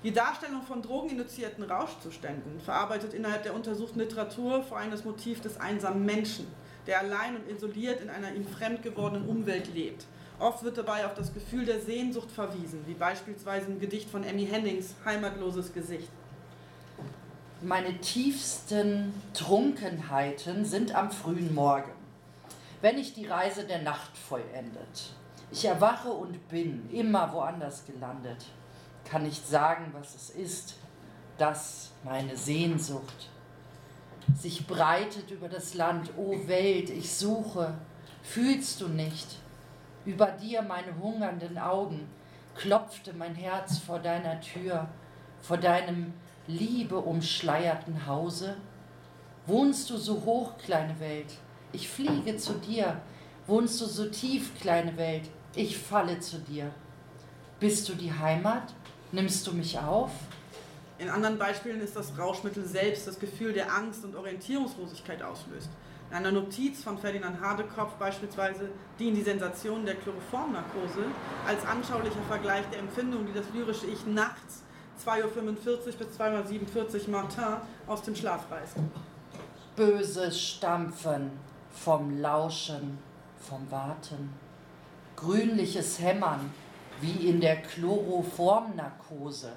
[0.05, 5.59] Die Darstellung von drogeninduzierten Rauschzuständen verarbeitet innerhalb der untersuchten Literatur vor allem das Motiv des
[5.59, 6.47] einsamen Menschen,
[6.87, 10.05] der allein und isoliert in einer ihm fremd gewordenen Umwelt lebt.
[10.39, 14.47] Oft wird dabei auf das Gefühl der Sehnsucht verwiesen, wie beispielsweise im Gedicht von Emmy
[14.47, 16.09] Hennings Heimatloses Gesicht.
[17.63, 21.93] Meine tiefsten Trunkenheiten sind am frühen Morgen,
[22.83, 25.15] wenn ich die Reise der Nacht vollendet.
[25.51, 28.45] Ich erwache und bin immer woanders gelandet
[29.05, 30.77] kann nicht sagen, was es ist,
[31.39, 33.31] dass meine Sehnsucht
[34.37, 36.11] sich breitet über das Land.
[36.17, 37.75] O Welt, ich suche,
[38.23, 39.39] fühlst du nicht?
[40.07, 42.07] Über dir meine hungernden Augen
[42.55, 44.89] klopfte mein Herz vor deiner Tür,
[45.41, 46.13] vor deinem
[46.47, 48.57] liebeumschleierten Hause.
[49.47, 51.35] Wohnst du so hoch, kleine Welt?
[51.73, 53.01] Ich fliege zu dir.
[53.47, 55.29] Wohnst du so tief, kleine Welt?
[55.55, 56.71] Ich falle zu dir.
[57.59, 58.75] Bist du die Heimat?
[59.11, 60.11] Nimmst du mich auf?
[60.99, 65.71] In anderen Beispielen ist das Rauschmittel selbst das Gefühl der Angst und Orientierungslosigkeit auslöst.
[66.11, 71.07] In einer Notiz von Ferdinand Hardekopf beispielsweise dienen die Sensationen der Chloroformnarkose
[71.47, 74.63] als anschaulicher Vergleich der Empfindung, die das lyrische Ich nachts
[75.05, 77.45] 2.45 Uhr bis 2.47 Uhr Martin
[77.87, 78.77] aus dem Schlaf reißt.
[79.75, 81.33] Böses Stampfen
[81.73, 82.99] vom Lauschen,
[83.41, 84.33] vom Warten,
[85.17, 86.53] grünliches Hämmern
[87.01, 89.53] wie in der Chloroformnarkose.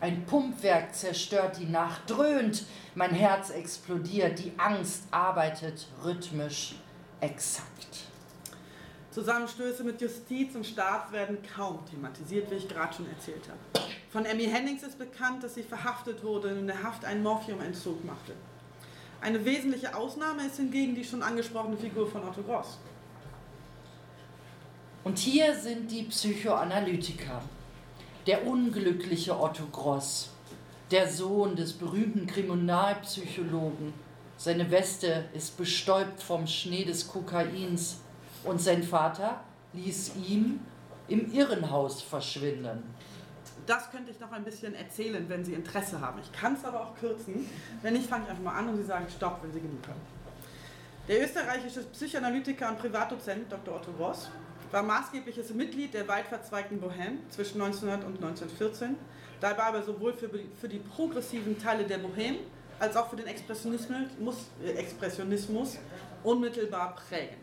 [0.00, 6.76] Ein Pumpwerk zerstört die Nacht, dröhnt, mein Herz explodiert, die Angst arbeitet rhythmisch
[7.20, 8.04] exakt.
[9.10, 13.88] Zusammenstöße mit Justiz und Staat werden kaum thematisiert, wie ich gerade schon erzählt habe.
[14.10, 18.04] Von Emmy Hennings ist bekannt, dass sie verhaftet wurde und in der Haft einen Morphiumentzug
[18.04, 18.34] machte.
[19.20, 22.78] Eine wesentliche Ausnahme ist hingegen die schon angesprochene Figur von Otto Gross.
[25.02, 27.42] Und hier sind die Psychoanalytiker.
[28.26, 30.30] Der unglückliche Otto Gross,
[30.90, 33.94] der Sohn des berühmten Kriminalpsychologen.
[34.36, 38.00] Seine Weste ist bestäubt vom Schnee des Kokains
[38.44, 39.40] und sein Vater
[39.72, 40.60] ließ ihm
[41.08, 42.82] im Irrenhaus verschwinden.
[43.66, 46.20] Das könnte ich noch ein bisschen erzählen, wenn Sie Interesse haben.
[46.22, 47.48] Ich kann es aber auch kürzen.
[47.82, 50.00] Wenn nicht, fange ich einfach mal an und Sie sagen Stopp, wenn Sie genug haben.
[51.06, 53.76] Der österreichische Psychoanalytiker und Privatdozent Dr.
[53.76, 54.30] Otto Gross
[54.70, 58.96] war maßgebliches Mitglied der weit verzweigten Bohème zwischen 1900 und 1914,
[59.40, 60.28] dabei aber sowohl für,
[60.60, 62.36] für die progressiven Teile der Bohème
[62.78, 65.78] als auch für den Expressionismus, äh, Expressionismus
[66.22, 67.38] unmittelbar prägend.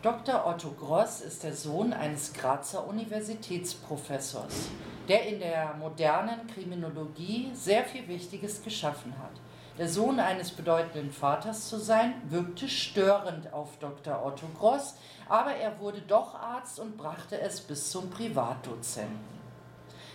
[0.00, 0.46] Dr.
[0.46, 4.68] Otto Gross ist der Sohn eines Grazer Universitätsprofessors,
[5.08, 9.32] der in der modernen Kriminologie sehr viel Wichtiges geschaffen hat.
[9.78, 14.24] Der Sohn eines bedeutenden Vaters zu sein, wirkte störend auf Dr.
[14.26, 14.96] Otto Gross,
[15.28, 19.38] aber er wurde doch Arzt und brachte es bis zum Privatdozenten.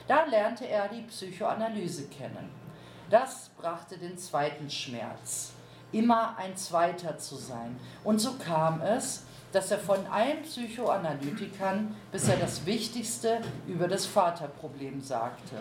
[0.06, 2.50] Da lernte er die Psychoanalyse kennen.
[3.10, 5.54] Das brachte den zweiten Schmerz,
[5.94, 7.80] immer ein Zweiter zu sein.
[8.04, 15.00] Und so kam es, dass er von allen Psychoanalytikern bisher das Wichtigste über das Vaterproblem
[15.00, 15.56] sagte.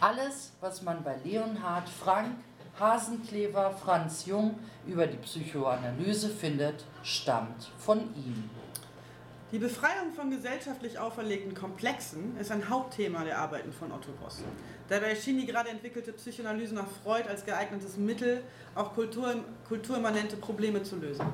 [0.00, 2.36] Alles, was man bei Leonhard Frank,
[2.78, 8.50] Hasenklever Franz Jung über die Psychoanalyse findet, stammt von ihm.
[9.52, 14.42] Die Befreiung von gesellschaftlich auferlegten Komplexen ist ein Hauptthema der Arbeiten von Otto Ross.
[14.88, 18.42] Dabei schien die gerade entwickelte Psychoanalyse nach Freud als geeignetes Mittel,
[18.74, 19.34] auch kultur,
[19.68, 21.26] kulturimmanente Probleme zu lösen.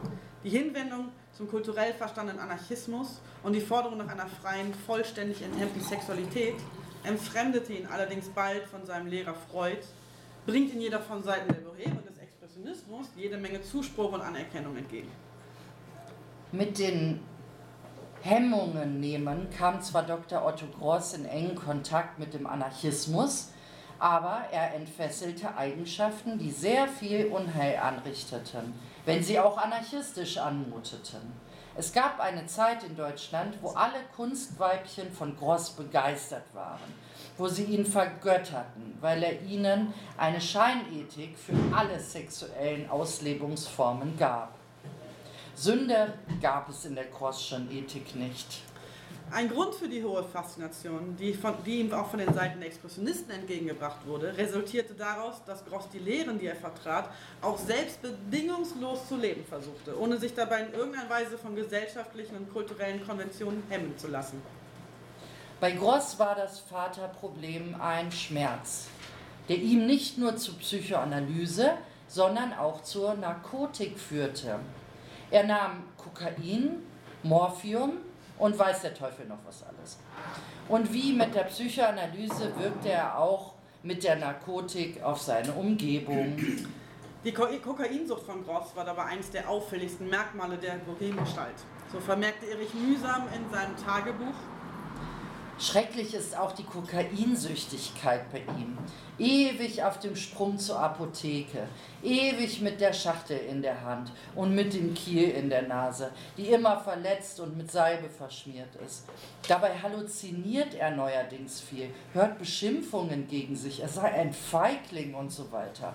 [0.42, 6.56] Die Hinwendung zum kulturell verstandenen Anarchismus und die Forderung nach einer freien, vollständig enthemmten Sexualität
[7.04, 9.78] entfremdete ihn allerdings bald von seinem Lehrer Freud
[10.48, 15.10] bringt ihn jedoch von Seiten der und des Expressionismus jede Menge Zuspruch und Anerkennung entgegen.
[16.52, 17.20] Mit den
[18.22, 20.42] Hemmungen nehmen, kam zwar Dr.
[20.42, 23.50] Otto Gross in engen Kontakt mit dem Anarchismus,
[23.98, 28.72] aber er entfesselte Eigenschaften, die sehr viel Unheil anrichteten,
[29.04, 31.30] wenn sie auch anarchistisch anmuteten.
[31.76, 36.94] Es gab eine Zeit in Deutschland, wo alle Kunstweibchen von Gross begeistert waren,
[37.38, 44.54] wo sie ihn vergötterten, weil er ihnen eine Scheinethik für alle sexuellen Auslebungsformen gab.
[45.54, 48.62] Sünde gab es in der Grossschen Ethik nicht.
[49.30, 52.68] Ein Grund für die hohe Faszination, die, von, die, ihm auch von den Seiten der
[52.68, 57.10] Expressionisten entgegengebracht wurde, resultierte daraus, dass Gross die Lehren, die er vertrat,
[57.42, 62.52] auch selbst bedingungslos zu leben versuchte, ohne sich dabei in irgendeiner Weise von gesellschaftlichen und
[62.52, 64.40] kulturellen Konventionen hemmen zu lassen.
[65.60, 68.86] Bei Gross war das Vaterproblem ein Schmerz,
[69.48, 71.72] der ihm nicht nur zur Psychoanalyse,
[72.06, 74.60] sondern auch zur Narkotik führte.
[75.32, 76.84] Er nahm Kokain,
[77.24, 77.94] Morphium
[78.38, 79.98] und weiß der Teufel noch was alles.
[80.68, 86.36] Und wie mit der Psychoanalyse wirkte er auch mit der Narkotik auf seine Umgebung.
[87.24, 91.56] Die Ko Kokainsucht von Gross war dabei eines der auffälligsten Merkmale der Bohemgestalt.
[91.92, 94.34] So vermerkte Erich mühsam in seinem Tagebuch,
[95.60, 98.78] Schrecklich ist auch die Kokainsüchtigkeit bei ihm.
[99.18, 101.66] Ewig auf dem Sprung zur Apotheke,
[102.00, 106.46] ewig mit der Schachtel in der Hand und mit dem Kiel in der Nase, die
[106.46, 109.06] immer verletzt und mit Salbe verschmiert ist.
[109.48, 115.50] Dabei halluziniert er neuerdings viel, hört Beschimpfungen gegen sich, er sei ein Feigling und so
[115.50, 115.94] weiter.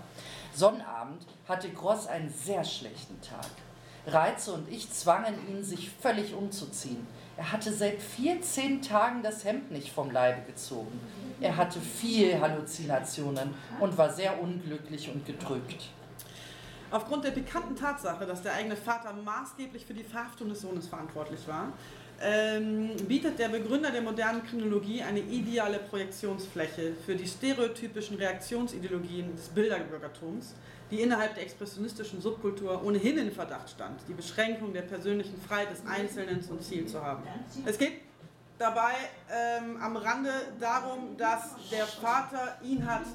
[0.53, 3.49] Sonnabend hatte Gross einen sehr schlechten Tag.
[4.05, 7.07] Reize und ich zwangen ihn, sich völlig umzuziehen.
[7.35, 10.99] Er hatte seit 14 Tagen das Hemd nicht vom Leibe gezogen.
[11.41, 15.89] Er hatte viel Halluzinationen und war sehr unglücklich und gedrückt.
[16.91, 21.39] Aufgrund der bekannten Tatsache, dass der eigene Vater maßgeblich für die Verhaftung des Sohnes verantwortlich
[21.47, 21.73] war,
[22.21, 29.49] ähm, bietet der Begründer der modernen Kriminologie eine ideale Projektionsfläche für die stereotypischen Reaktionsideologien des
[29.49, 30.53] Bilderbürgertums,
[30.93, 35.83] die innerhalb der expressionistischen Subkultur ohnehin in Verdacht stand, die Beschränkung der persönlichen Freiheit des
[35.87, 37.23] Einzelnen zum Ziel zu haben.
[37.65, 38.01] Es geht
[38.59, 38.93] dabei
[39.31, 40.29] ähm, am Rande
[40.59, 43.05] darum, dass der Vater ihn hat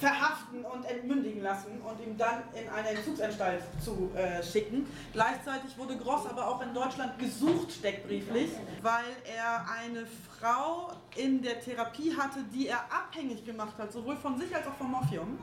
[0.00, 4.88] verhaften und entmündigen lassen und ihm dann in eine Entzugsanstalt zu äh, schicken.
[5.12, 8.50] Gleichzeitig wurde Gross aber auch in Deutschland gesucht, steckbrieflich,
[8.82, 10.04] weil er eine
[10.40, 14.74] Frau in der Therapie hatte, die er abhängig gemacht hat, sowohl von sich als auch
[14.74, 15.38] vom Morphium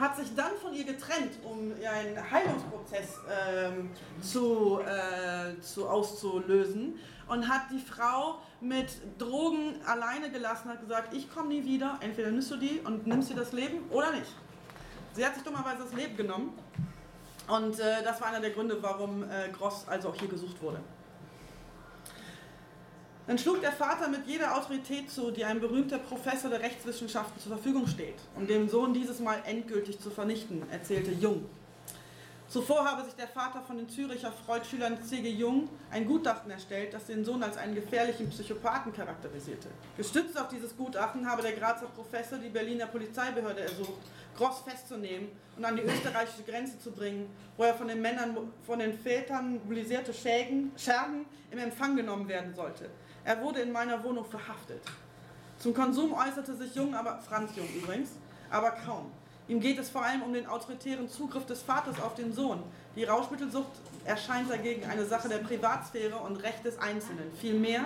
[0.00, 3.90] hat sich dann von ihr getrennt, um einen Heilungsprozess ähm,
[4.22, 6.98] zu, äh, zu auszulösen
[7.28, 8.88] und hat die Frau mit
[9.18, 13.30] Drogen alleine gelassen, hat gesagt, ich komme nie wieder, entweder nimmst du die und nimmst
[13.30, 14.34] dir das Leben oder nicht.
[15.12, 16.58] Sie hat sich dummerweise das Leben genommen
[17.46, 20.80] und äh, das war einer der Gründe, warum äh, Gross also auch hier gesucht wurde.
[23.26, 27.52] Dann schlug der Vater mit jeder Autorität zu, die ein berühmter Professor der Rechtswissenschaften zur
[27.52, 31.46] Verfügung steht, um dem Sohn dieses Mal endgültig zu vernichten, erzählte Jung.
[32.50, 35.30] Zuvor habe sich der Vater von den Züricher Freud-Schülern C.G.
[35.30, 39.68] Jung ein Gutachten erstellt, das den Sohn als einen gefährlichen Psychopathen charakterisierte.
[39.96, 44.02] Gestützt auf dieses Gutachten habe der Grazer Professor die Berliner Polizeibehörde ersucht,
[44.36, 48.80] Gross festzunehmen und an die österreichische Grenze zu bringen, wo er von den Männern, von
[48.80, 52.90] den Vätern mobilisierte Schägen, Schergen im Empfang genommen werden sollte.
[53.24, 54.82] Er wurde in meiner Wohnung verhaftet.
[55.58, 58.10] Zum Konsum äußerte sich Jung, aber Franz Jung übrigens,
[58.50, 59.10] aber kaum.
[59.46, 62.62] Ihm geht es vor allem um den autoritären Zugriff des Vaters auf den Sohn.
[62.96, 63.72] Die Rauschmittelsucht
[64.04, 67.30] erscheint dagegen eine Sache der Privatsphäre und Recht des Einzelnen.
[67.40, 67.84] Vielmehr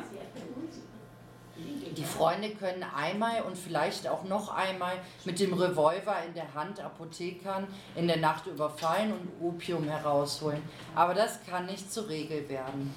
[1.57, 6.81] die Freunde können einmal und vielleicht auch noch einmal mit dem Revolver in der Hand
[6.81, 10.63] Apothekern in der Nacht überfallen und Opium herausholen.
[10.95, 12.93] Aber das kann nicht zur Regel werden.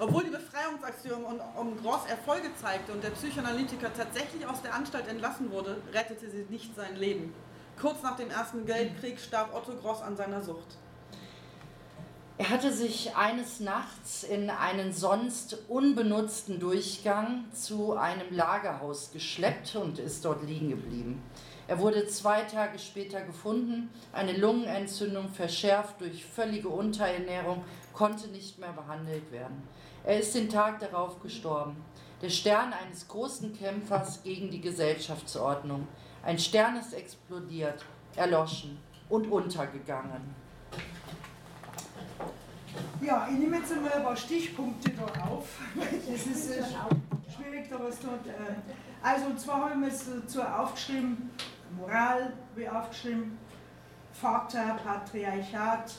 [0.00, 1.24] Obwohl die Befreiungsaktion
[1.56, 6.46] um Gross Erfolge zeigte und der Psychoanalytiker tatsächlich aus der Anstalt entlassen wurde, rettete sie
[6.48, 7.34] nicht sein Leben.
[7.80, 10.78] Kurz nach dem Ersten Weltkrieg starb Otto Gross an seiner Sucht.
[12.40, 19.98] Er hatte sich eines Nachts in einen sonst unbenutzten Durchgang zu einem Lagerhaus geschleppt und
[19.98, 21.20] ist dort liegen geblieben.
[21.66, 28.72] Er wurde zwei Tage später gefunden, eine Lungenentzündung verschärft durch völlige Unterernährung, konnte nicht mehr
[28.72, 29.60] behandelt werden.
[30.08, 31.76] Er ist den Tag darauf gestorben.
[32.22, 35.86] Der Stern eines großen Kämpfers gegen die Gesellschaftsordnung.
[36.22, 37.84] Ein Stern ist explodiert,
[38.16, 38.78] erloschen
[39.10, 40.34] und untergegangen.
[43.02, 45.60] Ja, ich nehme jetzt einmal ein paar Stichpunkte da auf.
[46.10, 46.62] Es ist äh,
[47.30, 48.26] schwierig, da was dort.
[48.26, 48.54] Äh,
[49.02, 51.30] also, und zwar habe ich mir jetzt dazu aufgeschrieben:
[51.76, 53.36] Moral, wie aufgeschrieben,
[54.14, 55.96] Vater, Patriarchat,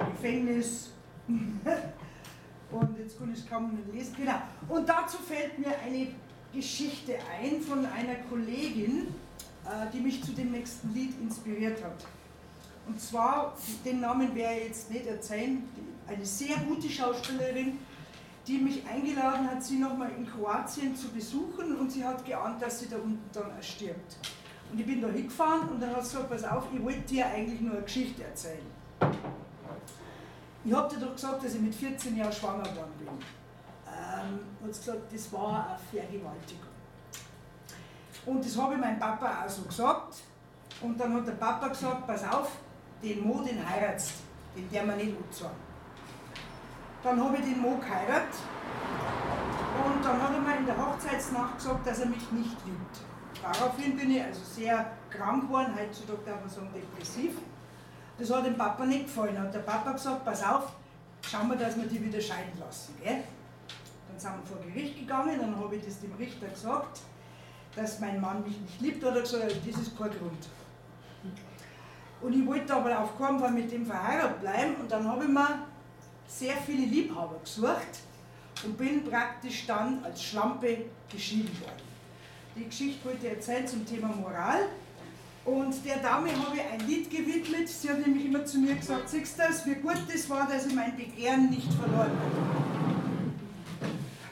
[0.00, 0.90] Gefängnis,
[2.70, 4.14] Und jetzt kann ich kaum nicht lesen.
[4.16, 4.40] Genau.
[4.68, 6.08] Und dazu fällt mir eine
[6.52, 9.08] Geschichte ein von einer Kollegin,
[9.64, 12.04] äh, die mich zu dem nächsten Lied inspiriert hat.
[12.86, 15.62] Und zwar, den Namen werde ich jetzt nicht erzählen,
[16.06, 17.78] eine sehr gute Schauspielerin,
[18.46, 22.78] die mich eingeladen hat, sie nochmal in Kroatien zu besuchen und sie hat geahnt, dass
[22.78, 24.16] sie da unten dann erstirbt.
[24.70, 27.26] Und ich bin da hingefahren und dann hat sie gesagt, pass auf, ich wollte dir
[27.26, 28.66] eigentlich nur eine Geschichte erzählen.
[30.66, 33.08] Ich habe dir doch gesagt, dass ich mit 14 Jahren schwanger geworden bin.
[33.86, 34.40] Ähm,
[34.72, 36.66] sie gesagt, das war eine Vergewaltigung.
[38.26, 40.16] Und das habe ich meinem Papa auch so gesagt.
[40.80, 42.50] Und dann hat der Papa gesagt, pass auf,
[43.00, 44.14] den Mo, den heiratst,
[44.56, 45.54] den der man nicht anzahlen.
[47.04, 48.34] Dann habe ich den Mo geheiratet
[49.84, 52.98] und dann hat er mir in der Hochzeitsnacht gesagt, dass er mich nicht liebt.
[53.40, 57.34] Daraufhin bin ich also sehr krank geworden, heutzutage darf man sagen depressiv.
[58.18, 59.38] Das hat dem Papa nicht gefallen.
[59.38, 60.72] Hat der Papa gesagt, pass auf,
[61.22, 62.94] schauen wir, dass wir die wieder scheiden lassen.
[63.02, 63.22] Gell?
[64.08, 67.00] Dann sind wir vor Gericht gegangen, dann habe ich das dem Richter gesagt,
[67.74, 70.48] dass mein Mann mich nicht liebt, oder gesagt, das ist kein Grund.
[72.22, 75.30] Und ich wollte aber auf keinen Fall mit dem verheiratet bleiben und dann habe ich
[75.30, 75.66] mir
[76.26, 78.00] sehr viele Liebhaber gesucht
[78.64, 81.82] und bin praktisch dann als Schlampe geschieden worden.
[82.56, 84.60] Die Geschichte wollte ich erzählen zum Thema Moral.
[85.46, 87.68] Und der Dame habe ich ein Lied gewidmet.
[87.68, 90.66] Sie hat nämlich immer zu mir gesagt, siehst du das, wie gut das war, dass
[90.66, 92.56] ich mein Begehren nicht verloren habe.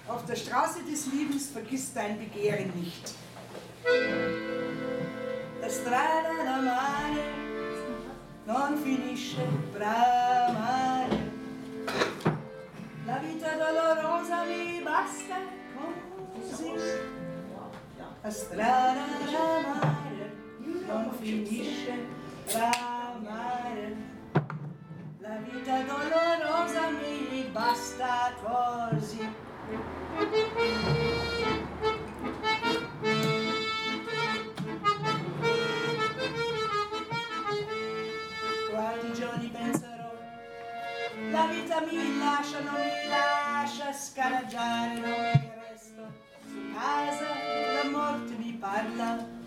[0.08, 3.14] Auf der Straße des Lebens vergiss dein Begehren nicht.
[5.60, 7.22] La strada d'amare
[8.46, 11.18] non finisce bramare.
[13.06, 15.36] La vita dolorosa mi basta
[16.34, 16.72] così.
[18.22, 20.13] La strada d'amare
[20.86, 22.06] non finisce
[22.46, 23.96] bramare.
[25.20, 29.28] La vita dolorosa mi basta così.
[38.70, 40.04] Quanti giorni penserò
[41.30, 46.12] la vita mi lascia, non mi lascia scaraggiare, non mi resto
[46.46, 47.26] su casa,
[47.82, 49.42] la morte mi parla.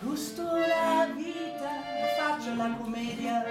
[0.00, 1.70] Gusto la vita,
[2.18, 3.42] faccio la commedia,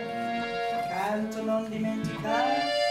[0.89, 2.83] canto non dimenticare.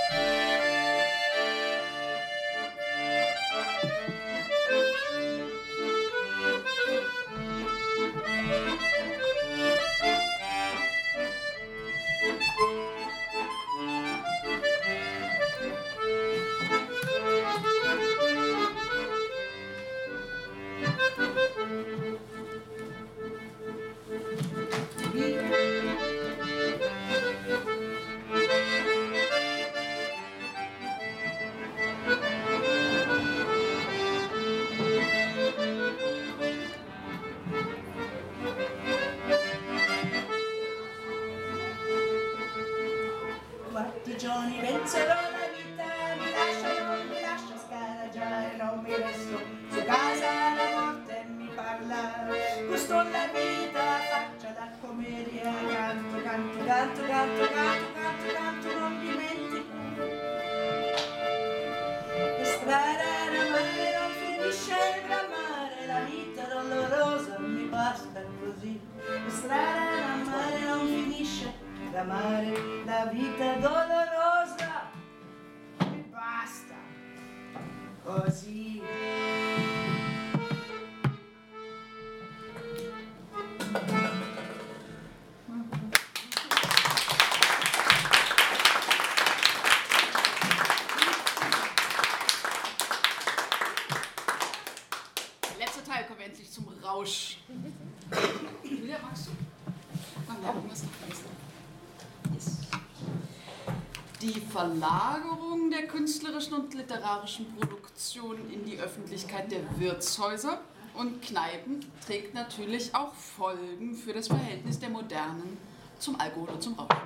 [104.83, 110.61] Verlagerung der künstlerischen und literarischen Produktion in die Öffentlichkeit der Wirtshäuser
[110.95, 115.57] und Kneipen trägt natürlich auch Folgen für das Verhältnis der Modernen
[116.01, 116.97] zum Alkohol und zum Rausch.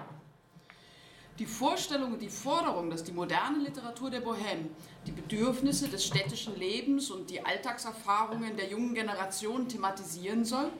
[1.38, 4.70] Die Vorstellung und die Forderung, dass die moderne Literatur der Bohème
[5.06, 10.70] die Bedürfnisse des städtischen Lebens und die Alltagserfahrungen der jungen Generation thematisieren soll,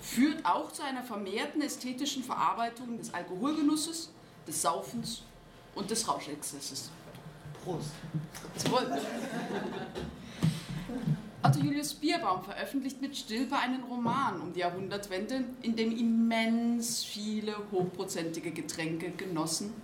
[0.00, 4.12] führt auch zu einer vermehrten ästhetischen Verarbeitung des Alkoholgenusses,
[4.46, 5.24] des Saufens
[5.74, 6.90] und des Rauschexzesses.
[7.64, 7.90] Prost.
[8.56, 9.00] Zum Wohl.
[11.42, 17.54] Otto Julius Bierbaum veröffentlicht mit Stilpe einen Roman um die Jahrhundertwende, in dem immens viele
[17.70, 19.74] hochprozentige Getränke genossen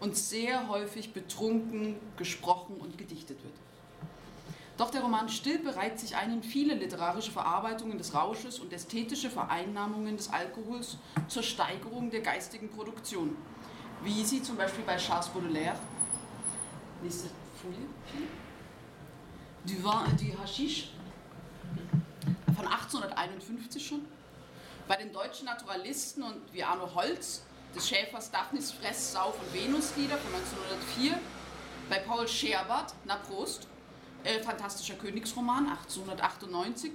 [0.00, 3.54] und sehr häufig betrunken, gesprochen und gedichtet wird.
[4.76, 9.30] Doch der Roman Stilpe reiht sich ein in viele literarische Verarbeitungen des Rausches und ästhetische
[9.30, 10.98] Vereinnahmungen des Alkohols
[11.28, 13.36] zur Steigerung der geistigen Produktion,
[14.02, 15.78] wie sie zum Beispiel bei Charles Baudelaire,
[17.02, 17.28] nächste
[17.60, 17.88] Folie,
[19.64, 20.90] Du Vin et du Haschisch.
[22.56, 24.06] Von 1851 schon,
[24.86, 27.42] bei den deutschen Naturalisten und wie Arno Holz
[27.74, 31.18] des Schäfers Daphnis Fress, Sauf und Venuslieder von 1904,
[31.90, 33.66] bei Paul Scherbert, Na Prost,
[34.24, 36.92] äh, Fantastischer Königsroman 1898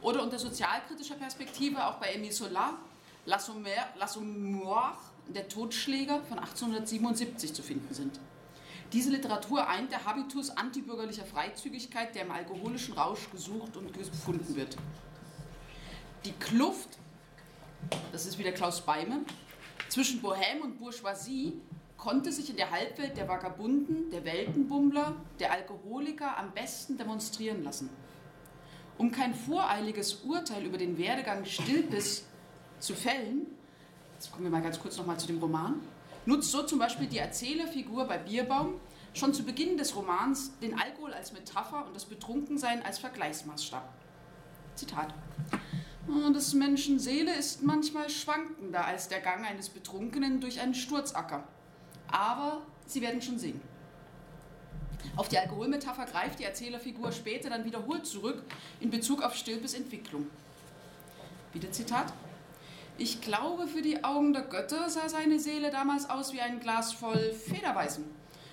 [0.00, 2.74] oder unter sozialkritischer Perspektive auch bei Émile Zola,
[3.26, 4.96] L'Assommoir,
[5.28, 8.20] der Totschläger von 1877 zu finden sind.
[8.92, 14.76] Diese Literatur eint der Habitus antibürgerlicher Freizügigkeit, der im alkoholischen Rausch gesucht und gefunden wird.
[16.24, 16.98] Die Kluft,
[18.12, 19.20] das ist wieder Klaus Beime,
[19.88, 21.60] zwischen Bohème und Bourgeoisie
[21.96, 27.90] konnte sich in der Halbwelt der Vagabunden, der Weltenbummler, der Alkoholiker am besten demonstrieren lassen.
[28.98, 32.26] Um kein voreiliges Urteil über den Werdegang Stilpes
[32.78, 33.46] zu fällen,
[34.24, 35.80] jetzt kommen wir mal ganz kurz nochmal zu dem Roman,
[36.24, 38.80] nutzt so zum Beispiel die Erzählerfigur bei Bierbaum
[39.12, 43.86] schon zu Beginn des Romans den Alkohol als Metapher und das Betrunkensein als Vergleichsmaßstab.
[44.76, 45.14] Zitat.
[46.34, 51.44] Des Menschen Seele ist manchmal schwankender als der Gang eines Betrunkenen durch einen Sturzacker.
[52.08, 53.60] Aber Sie werden schon sehen.
[55.16, 58.42] Auf die Alkoholmetapher greift die Erzählerfigur später dann wiederholt zurück
[58.80, 60.26] in Bezug auf Stilpes Entwicklung.
[61.52, 62.12] Wieder Zitat.
[62.96, 66.92] Ich glaube, für die Augen der Götter sah seine Seele damals aus wie ein Glas
[66.92, 68.04] voll Federweißen,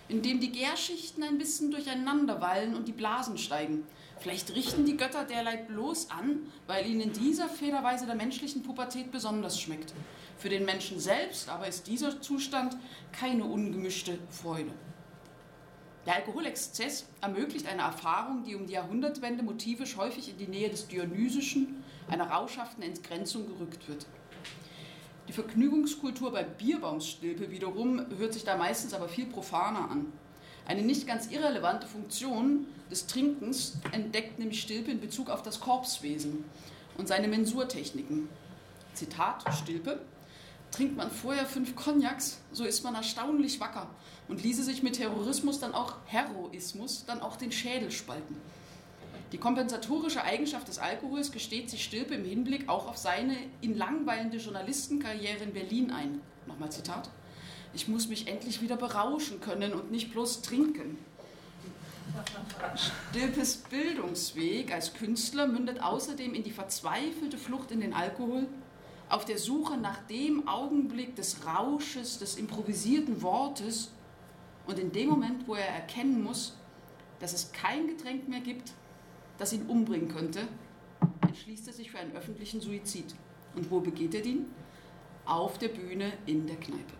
[0.08, 3.86] in dem die Gärschichten ein bisschen durcheinander wallen und die Blasen steigen.
[4.18, 9.62] Vielleicht richten die Götter derlei bloß an, weil ihnen dieser Federweise der menschlichen Pubertät besonders
[9.62, 9.94] schmeckt.
[10.40, 12.76] Für den Menschen selbst aber ist dieser Zustand
[13.12, 14.72] keine ungemischte Freude.
[16.08, 20.88] Der Alkoholexzess ermöglicht eine Erfahrung, die um die Jahrhundertwende motivisch häufig in die Nähe des
[20.88, 24.08] Dionysischen, einer rauschhaften Entgrenzung gerückt wird.
[25.32, 30.12] Die Vergnügungskultur bei Bierbaumstilpe wiederum hört sich da meistens aber viel profaner an.
[30.66, 36.44] Eine nicht ganz irrelevante Funktion des Trinkens entdeckt nämlich Stilpe in Bezug auf das Korpswesen
[36.98, 38.28] und seine Mensurtechniken.
[38.94, 40.02] Zitat Stilpe.
[40.70, 43.90] Trinkt man vorher fünf Cognacs, so ist man erstaunlich wacker
[44.28, 48.36] und ließe sich mit Terrorismus dann auch Heroismus dann auch den Schädel spalten.
[49.32, 54.38] Die kompensatorische Eigenschaft des Alkohols gesteht sich Stilpe im Hinblick auch auf seine ihn langweilende
[54.38, 56.22] Journalistenkarriere in Berlin ein.
[56.48, 57.10] Nochmal Zitat.
[57.74, 60.98] Ich muss mich endlich wieder berauschen können und nicht bloß trinken.
[62.76, 68.48] Stilpes Bildungsweg als Künstler mündet außerdem in die verzweifelte Flucht in den Alkohol,
[69.08, 73.92] auf der Suche nach dem Augenblick des Rausches, des improvisierten Wortes
[74.68, 76.58] und in dem Moment, wo er erkennen muss,
[77.20, 78.74] dass es kein Getränk mehr gibt,
[79.42, 80.48] das ihn umbringen könnte,
[81.22, 83.16] entschließt er sich für einen öffentlichen Suizid.
[83.56, 84.46] Und wo begeht er den?
[85.26, 86.94] Auf der Bühne in der Kneipe.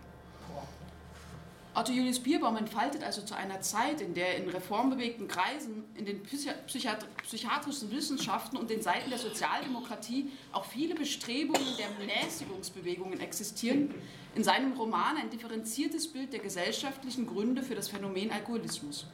[1.74, 6.22] Otto Julius Bierbaum entfaltet also zu einer Zeit, in der in reformbewegten Kreisen, in den
[6.22, 13.94] Psychiat psychiatrischen Wissenschaften und den Seiten der Sozialdemokratie auch viele Bestrebungen der Mäßigungsbewegungen existieren,
[14.34, 19.06] in seinem Roman ein differenziertes Bild der gesellschaftlichen Gründe für das Phänomen Alkoholismus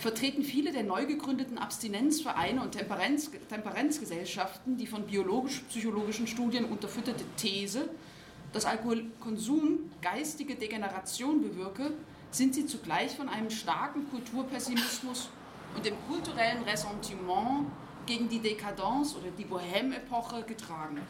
[0.00, 7.88] vertreten viele der neu gegründeten Abstinenzvereine und Temperenz, Temperenzgesellschaften die von biologisch-psychologischen Studien unterfütterte These,
[8.52, 11.92] dass Alkoholkonsum geistige Degeneration bewirke,
[12.30, 15.28] sind sie zugleich von einem starken Kulturpessimismus
[15.76, 17.66] und dem kulturellen Ressentiment
[18.06, 21.00] gegen die Dekadence oder die Bohème-Epoche getragen.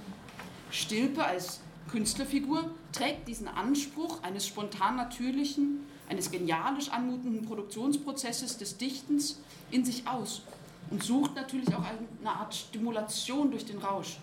[0.70, 1.60] Stilpe als
[1.90, 10.06] Künstlerfigur trägt diesen Anspruch eines spontan natürlichen, eines genialisch anmutenden Produktionsprozesses des Dichtens in sich
[10.06, 10.42] aus
[10.90, 14.18] und sucht natürlich auch eine Art Stimulation durch den Rausch.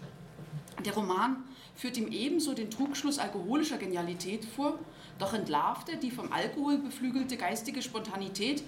[0.86, 1.38] Der Roman
[1.76, 4.78] führt ihm ebenso den Trugschluss alkoholischer Genialität vor,
[5.18, 8.64] doch entlarvt er die vom Alkohol beflügelte geistige Spontanität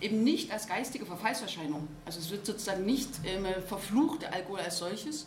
[0.00, 1.88] eben nicht als geistige Verfallserscheinung.
[2.04, 5.26] Also es wird sozusagen nicht äh, verflucht, der Alkohol als solches,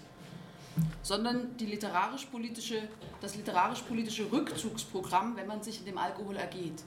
[1.01, 2.87] sondern literarisch-politische,
[3.21, 6.83] das literarisch-politische Rückzugsprogramm, wenn man sich in dem Alkohol ergeht.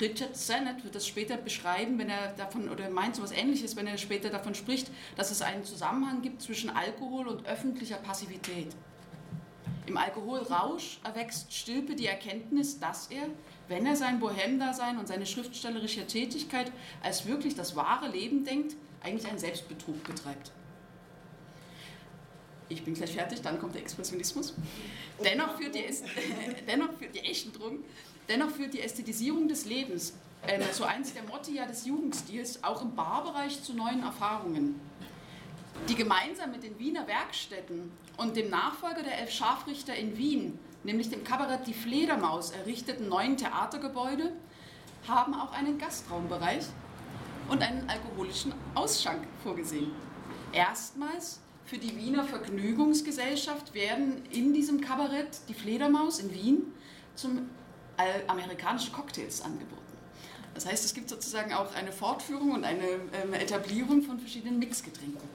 [0.00, 3.86] Richard Sennett wird das später beschreiben, wenn er davon, oder meint so etwas ähnliches, wenn
[3.86, 8.74] er später davon spricht, dass es einen Zusammenhang gibt zwischen Alkohol und öffentlicher Passivität.
[9.86, 13.28] Im Alkoholrausch erwächst Stilpe die Erkenntnis, dass er,
[13.68, 16.72] wenn er sein Bohem-Dasein und seine schriftstellerische Tätigkeit
[17.02, 20.50] als wirklich das wahre Leben denkt, eigentlich einen Selbstbetrug betreibt.
[22.70, 24.54] Ich bin gleich fertig, dann kommt der Expressionismus.
[25.22, 25.84] Dennoch führt die,
[26.66, 27.84] dennoch führt die Eschendrung
[28.28, 30.14] Dennoch führt die Ästhetisierung des Lebens,
[30.46, 34.80] äh, so eins der Motti ja des Jugendstils, auch im Barbereich zu neuen Erfahrungen,
[35.88, 41.10] die gemeinsam mit den Wiener Werkstätten und dem Nachfolger der Elf Scharfrichter in Wien, nämlich
[41.10, 44.32] dem Kabarett Die Fledermaus, errichteten neuen Theatergebäude,
[45.06, 46.64] haben auch einen Gastraumbereich
[47.48, 49.90] und einen alkoholischen Ausschank vorgesehen.
[50.52, 56.62] Erstmals für die Wiener Vergnügungsgesellschaft werden in diesem Kabarett Die Fledermaus in Wien
[57.14, 57.50] zum
[58.26, 59.82] amerikanische Cocktails angeboten.
[60.54, 65.28] Das heißt, es gibt sozusagen auch eine Fortführung und eine ähm, Etablierung von verschiedenen Mixgetränken.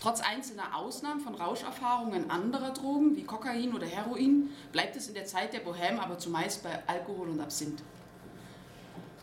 [0.00, 5.26] Trotz einzelner Ausnahmen von Rauscherfahrungen anderer Drogen wie Kokain oder Heroin bleibt es in der
[5.26, 7.82] Zeit der Bohème aber zumeist bei Alkohol und Absinth.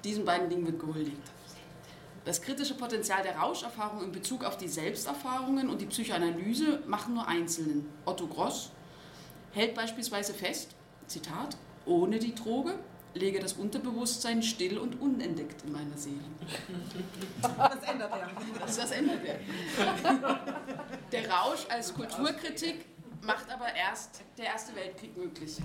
[0.03, 1.17] Diesen beiden Dingen wird gehuldigt.
[2.25, 7.27] Das kritische Potenzial der Rauscherfahrung in Bezug auf die Selbsterfahrungen und die Psychoanalyse machen nur
[7.27, 7.89] Einzelnen.
[8.05, 8.69] Otto Gross
[9.53, 10.75] hält beispielsweise fest,
[11.07, 11.57] Zitat,
[11.87, 12.75] ohne die Droge
[13.13, 16.17] lege das Unterbewusstsein still und unentdeckt in meiner Seele.
[17.41, 18.59] Das ändert er.
[18.59, 19.39] Das, das ändert er.
[21.11, 22.85] Der Rausch als Kulturkritik
[23.21, 25.57] macht aber erst der Erste Weltkrieg möglich.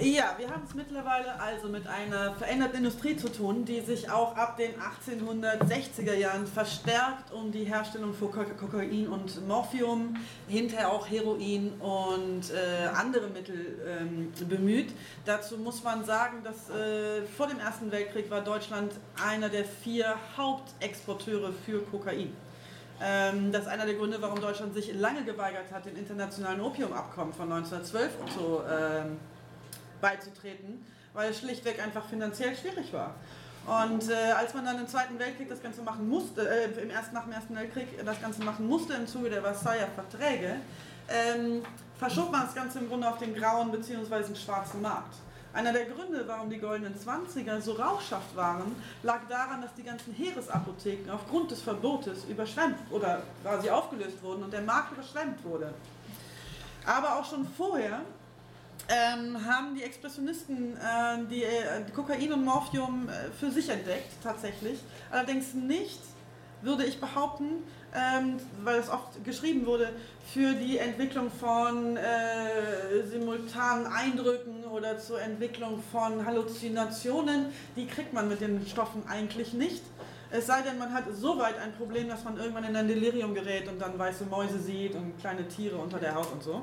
[0.00, 4.36] Ja, wir haben es mittlerweile also mit einer veränderten Industrie zu tun, die sich auch
[4.36, 10.14] ab den 1860er Jahren verstärkt um die Herstellung von Kokain und Morphium,
[10.46, 14.92] hinterher auch Heroin und äh, andere Mittel ähm, bemüht.
[15.24, 18.92] Dazu muss man sagen, dass äh, vor dem Ersten Weltkrieg war Deutschland
[19.26, 22.32] einer der vier Hauptexporteure für Kokain.
[23.00, 27.32] Ähm, das ist einer der Gründe, warum Deutschland sich lange geweigert hat, dem internationalen Opiumabkommen
[27.32, 29.18] von 1912 zu, ähm,
[30.00, 33.14] beizutreten, weil es schlichtweg einfach finanziell schwierig war.
[33.66, 37.14] Und äh, als man dann im Zweiten Weltkrieg das Ganze machen musste, äh, im ersten,
[37.14, 40.56] nach dem Ersten Weltkrieg das Ganze machen musste im Zuge der Versailler Verträge,
[41.08, 41.62] ähm,
[41.98, 44.34] verschob man das Ganze im Grunde auf den grauen bzw.
[44.34, 45.14] schwarzen Markt.
[45.52, 50.12] Einer der Gründe, warum die goldenen Zwanziger so rauschhaft waren, lag daran, dass die ganzen
[50.12, 55.72] Heeresapotheken aufgrund des Verbotes überschwemmt oder quasi aufgelöst wurden und der Markt überschwemmt wurde.
[56.84, 58.02] Aber auch schon vorher
[58.88, 64.80] ähm, haben die Expressionisten äh, die, äh, Kokain und Morphium äh, für sich entdeckt, tatsächlich.
[65.10, 66.00] Allerdings nicht,
[66.62, 67.62] würde ich behaupten, ähm,
[68.62, 69.90] weil es oft geschrieben wurde,
[70.32, 77.46] für die Entwicklung von äh, simultanen Eindrücken oder zur Entwicklung von Halluzinationen.
[77.76, 79.82] Die kriegt man mit den Stoffen eigentlich nicht.
[80.30, 83.34] Es sei denn, man hat so weit ein Problem, dass man irgendwann in ein Delirium
[83.34, 86.62] gerät und dann weiße Mäuse sieht und kleine Tiere unter der Haut und so.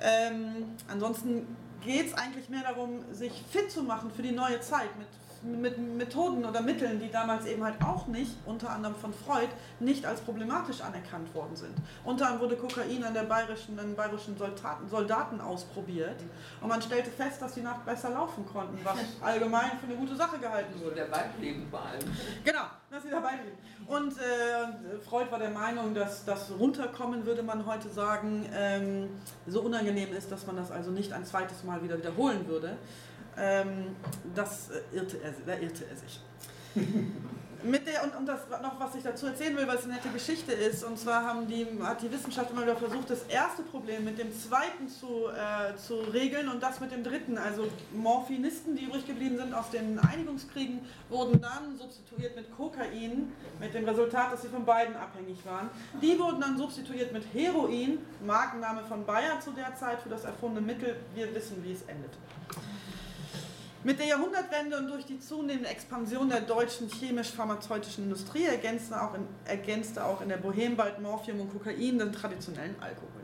[0.00, 1.46] Ähm, ansonsten
[1.84, 5.08] geht es eigentlich mehr darum, sich fit zu machen für die neue Zeit mit
[5.44, 9.48] mit Methoden oder Mitteln, die damals eben halt auch nicht, unter anderem von Freud,
[9.80, 11.74] nicht als problematisch anerkannt worden sind.
[12.04, 16.22] Unter anderem wurde Kokain an der bayerischen, an bayerischen Soldaten, Soldaten ausprobiert
[16.60, 20.16] und man stellte fest, dass die Nacht besser laufen konnten, was allgemein für eine gute
[20.16, 20.96] Sache gehalten wurde.
[20.96, 22.04] Dabei blieben vor allem.
[22.44, 23.58] Genau, dass sie dabei blieben.
[23.86, 29.10] Und äh, Freud war der Meinung, dass das runterkommen, würde man heute sagen, ähm,
[29.46, 32.78] so unangenehm ist, dass man das also nicht ein zweites Mal wieder wiederholen würde.
[33.36, 33.96] Ähm,
[34.34, 36.20] das äh, irrte er, da irrte er sich.
[37.64, 40.10] Mit der, und, und das noch, was ich dazu erzählen will, weil es eine nette
[40.10, 44.04] Geschichte ist, und zwar haben die, hat die Wissenschaft immer wieder versucht, das erste Problem
[44.04, 47.38] mit dem zweiten zu, äh, zu regeln und das mit dem dritten.
[47.38, 53.72] Also Morphinisten, die übrig geblieben sind aus den Einigungskriegen, wurden dann substituiert mit Kokain, mit
[53.72, 55.70] dem Resultat, dass sie von beiden abhängig waren.
[56.02, 60.66] Die wurden dann substituiert mit Heroin, Markenname von Bayer zu der Zeit für das erfundene
[60.66, 60.96] Mittel.
[61.14, 62.12] Wir wissen, wie es endet.
[63.84, 69.28] Mit der Jahrhundertwende und durch die zunehmende Expansion der deutschen chemisch-pharmazeutischen Industrie ergänzte auch, in,
[69.44, 73.23] ergänzte auch in der Bohem bald Morphium und Kokain den traditionellen Alkohol.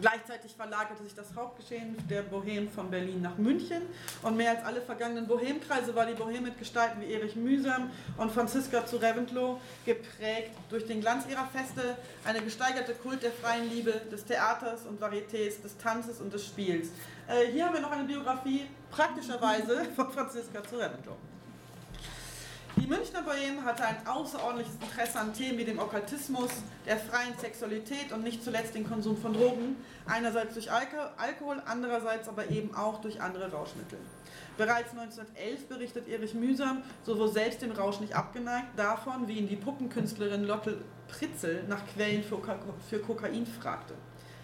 [0.00, 3.82] Gleichzeitig verlagerte sich das Hauptgeschehen der Bohem von Berlin nach München
[4.22, 8.30] und mehr als alle vergangenen Bohemkreise war die Bohem mit Gestalten wie Erich Mühsam und
[8.30, 13.92] Franziska zu Reventlow geprägt durch den Glanz ihrer Feste, eine gesteigerte Kult der freien Liebe,
[14.12, 16.90] des Theaters und Varietés, des Tanzes und des Spiels.
[17.26, 21.16] Äh, hier haben wir noch eine Biografie, praktischerweise von Franziska zu Reventlow.
[22.80, 26.50] Die Münchner Bohème hatte ein außerordentliches Interesse an Themen wie dem Okkultismus,
[26.86, 29.76] der freien Sexualität und nicht zuletzt den Konsum von Drogen,
[30.06, 33.98] einerseits durch Alkohol, andererseits aber eben auch durch andere Rauschmittel.
[34.56, 39.56] Bereits 1911 berichtet Erich Mühsam, sowohl selbst dem Rausch nicht abgeneigt, davon, wie ihn die
[39.56, 42.40] Puppenkünstlerin Lotte Pritzel nach Quellen für,
[42.88, 43.92] für Kokain fragte.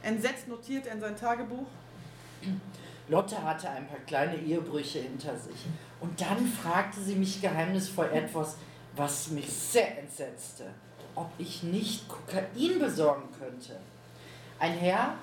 [0.03, 1.69] Entsetzt notiert er in sein Tagebuch,
[3.09, 5.65] Lotte hatte ein paar kleine Ehebrüche hinter sich.
[6.01, 8.57] Und dann fragte sie mich geheimnisvoll etwas,
[8.95, 10.65] was mich sehr entsetzte,
[11.15, 13.77] ob ich nicht Kokain besorgen könnte.
[14.59, 15.15] Ein Herr,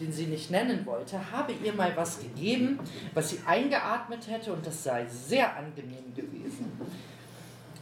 [0.00, 2.78] den sie nicht nennen wollte, habe ihr mal was gegeben,
[3.14, 6.72] was sie eingeatmet hätte und das sei sehr angenehm gewesen.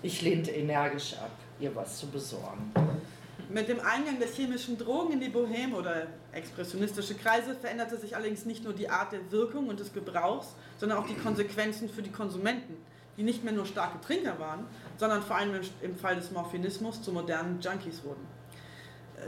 [0.02, 2.73] Ich lehnte energisch ab, ihr was zu besorgen.
[3.48, 8.44] Mit dem Eingang der chemischen Drogen in die Bohème oder expressionistische Kreise veränderte sich allerdings
[8.44, 10.48] nicht nur die Art der Wirkung und des Gebrauchs,
[10.78, 12.77] sondern auch die Konsequenzen für die Konsumenten,
[13.16, 14.66] die nicht mehr nur starke Trinker waren,
[14.97, 18.27] sondern vor allem im Fall des Morphinismus zu modernen Junkies wurden.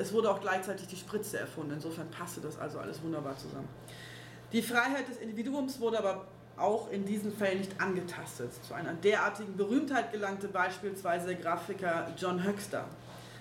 [0.01, 3.69] Es wurde auch gleichzeitig die Spritze erfunden, insofern passte das also alles wunderbar zusammen.
[4.53, 6.27] Die Freiheit des Individuums wurde aber
[6.57, 8.53] auch in diesen Fällen nicht angetastet.
[8.65, 12.87] Zu einer derartigen Berühmtheit gelangte beispielsweise der Grafiker John Höxter.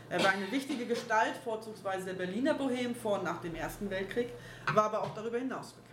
[0.09, 4.29] Er war eine wichtige Gestalt, vorzugsweise der Berliner Bohem vor und nach dem Ersten Weltkrieg,
[4.73, 5.88] war aber auch darüber hinaus bekannt.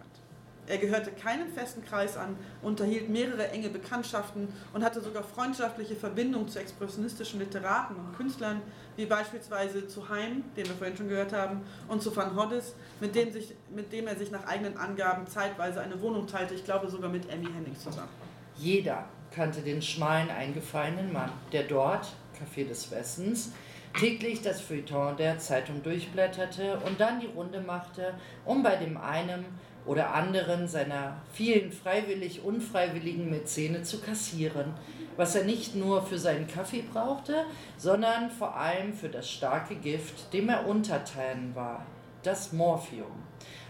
[0.66, 6.48] Er gehörte keinem festen Kreis an, unterhielt mehrere enge Bekanntschaften und hatte sogar freundschaftliche Verbindungen
[6.48, 8.62] zu expressionistischen Literaten und Künstlern,
[8.96, 13.14] wie beispielsweise zu Heim, den wir vorhin schon gehört haben, und zu Van Hoddes, mit
[13.14, 16.88] dem, sich, mit dem er sich nach eigenen Angaben zeitweise eine Wohnung teilte, ich glaube
[16.88, 18.08] sogar mit Emmy Henning zusammen.
[18.56, 23.52] Jeder kannte den schmalen, eingefallenen Mann, der dort, Café des Westens,
[23.98, 28.14] täglich das Feuilleton der Zeitung durchblätterte und dann die Runde machte,
[28.44, 29.44] um bei dem einen
[29.86, 34.74] oder anderen seiner vielen freiwillig unfreiwilligen Mäzene zu kassieren,
[35.16, 37.44] was er nicht nur für seinen Kaffee brauchte,
[37.76, 41.84] sondern vor allem für das starke Gift, dem er untertan war,
[42.22, 43.12] das Morphium.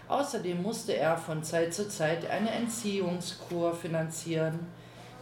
[0.07, 4.59] Außerdem musste er von Zeit zu Zeit eine Entziehungskur finanzieren.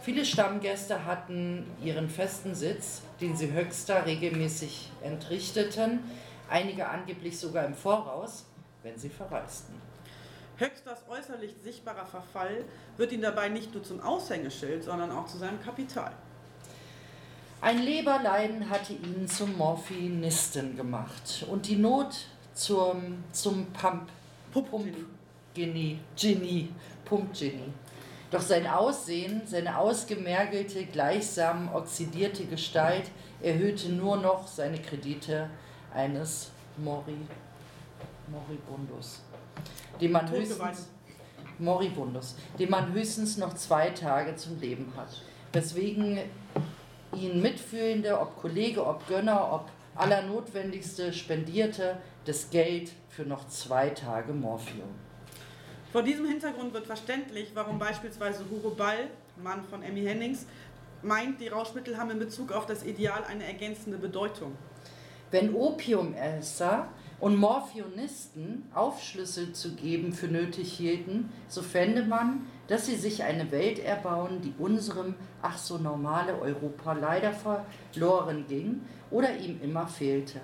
[0.04, 6.00] Viele Stammgäste hatten ihren festen Sitz, den sie höchster regelmäßig entrichteten,
[6.50, 8.44] einige angeblich sogar im Voraus,
[8.82, 9.74] wenn sie verreisten.
[10.58, 12.66] Höchsters äußerlich sichtbarer Verfall
[12.98, 16.12] wird ihn dabei nicht nur zum Aushängeschild, sondern auch zu seinem Kapital.
[17.62, 24.10] Ein Leberleiden hatte ihn zum Morphinisten gemacht und die Not zum, zum Pump,
[24.52, 24.68] Pump
[25.54, 26.68] Genie, Genie,
[27.06, 27.72] Pump Genie.
[28.30, 33.10] Doch sein Aussehen, seine ausgemergelte, gleichsam oxidierte Gestalt
[33.42, 35.50] erhöhte nur noch seine Kredite
[35.92, 37.16] eines Mori,
[38.26, 39.20] Moribundus
[40.00, 40.88] den man höchstens
[41.58, 45.22] Moribundus, den man höchstens noch zwei Tage zum Leben hat.
[45.52, 46.18] Weswegen
[47.14, 54.32] ihn Mitfühlende, ob Kollege, ob Gönner, ob allernotwendigste spendierte das Geld für noch zwei Tage
[54.32, 54.88] Morphium.
[55.94, 59.06] Vor diesem Hintergrund wird verständlich, warum beispielsweise Hugo Ball,
[59.40, 60.44] Mann von Emmy Hennings,
[61.02, 64.56] meint, die Rauschmittel haben in Bezug auf das Ideal eine ergänzende Bedeutung.
[65.30, 66.88] Wenn Opiumesser
[67.20, 73.52] und Morphionisten Aufschlüsse zu geben für nötig hielten, so fände man, dass sie sich eine
[73.52, 78.80] Welt erbauen, die unserem ach so normale Europa leider verloren ging
[79.12, 80.40] oder ihm immer fehlte.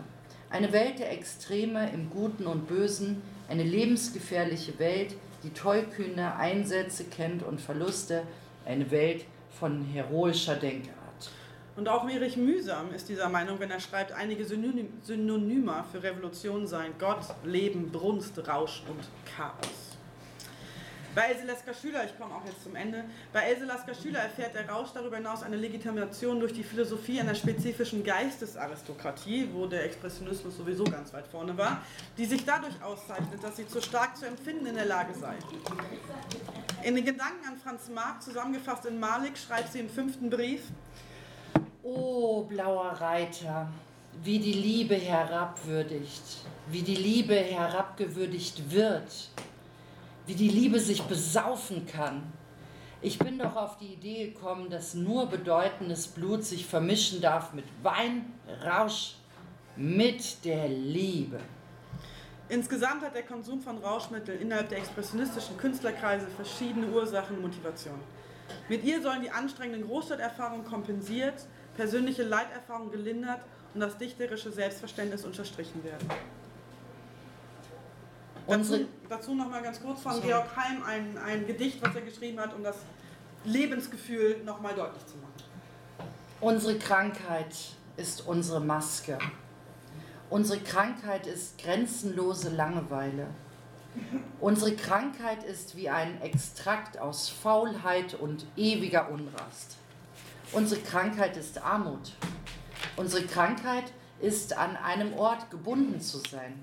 [0.48, 7.42] Eine Welt der Extreme im Guten und Bösen, eine lebensgefährliche Welt, die tollkühne Einsätze kennt
[7.42, 8.22] und Verluste,
[8.64, 9.24] eine Welt
[9.58, 10.90] von heroischer Denke.
[11.76, 16.92] Und auch Erich Mühsam ist dieser Meinung, wenn er schreibt, einige Synonyme für Revolution seien
[16.98, 19.00] Gott, Leben, Brunst, Rausch und
[19.34, 19.89] Chaos.
[21.12, 24.54] Bei Else Lasker Schüler, ich komme auch jetzt zum Ende, bei Else Lasker Schüler erfährt
[24.54, 30.56] der Rausch darüber hinaus eine Legitimation durch die Philosophie einer spezifischen Geistesaristokratie, wo der Expressionismus
[30.56, 31.82] sowieso ganz weit vorne war,
[32.16, 35.34] die sich dadurch auszeichnet, dass sie zu stark zu empfinden in der Lage sei.
[36.84, 40.62] In den Gedanken an Franz Marc, zusammengefasst in Malik, schreibt sie im fünften Brief,
[41.82, 43.68] O blauer Reiter,
[44.22, 49.30] wie die Liebe herabwürdigt, wie die Liebe herabgewürdigt wird,
[50.26, 52.32] wie die Liebe sich besaufen kann.
[53.02, 57.64] Ich bin doch auf die Idee gekommen, dass nur bedeutendes Blut sich vermischen darf mit
[57.82, 59.14] Weinrausch,
[59.76, 61.40] mit der Liebe.
[62.50, 68.02] Insgesamt hat der Konsum von Rauschmitteln innerhalb der expressionistischen Künstlerkreise verschiedene Ursachen und Motivationen.
[68.68, 73.40] Mit ihr sollen die anstrengenden Großstadterfahrungen kompensiert, persönliche Leiterfahrung gelindert
[73.72, 76.08] und das dichterische Selbstverständnis unterstrichen werden.
[78.46, 80.20] Dazu, dazu noch mal ganz kurz von.
[80.22, 82.76] Georg Heim ein, ein Gedicht, was er geschrieben hat, um das
[83.44, 85.30] Lebensgefühl noch mal deutlich zu machen.
[86.40, 87.54] Unsere Krankheit
[87.96, 89.18] ist unsere Maske.
[90.30, 93.26] Unsere Krankheit ist grenzenlose Langeweile.
[94.40, 99.76] Unsere Krankheit ist wie ein Extrakt aus Faulheit und ewiger Unrast.
[100.52, 102.12] Unsere Krankheit ist Armut.
[102.96, 106.54] Unsere Krankheit ist an einem Ort gebunden zu sein.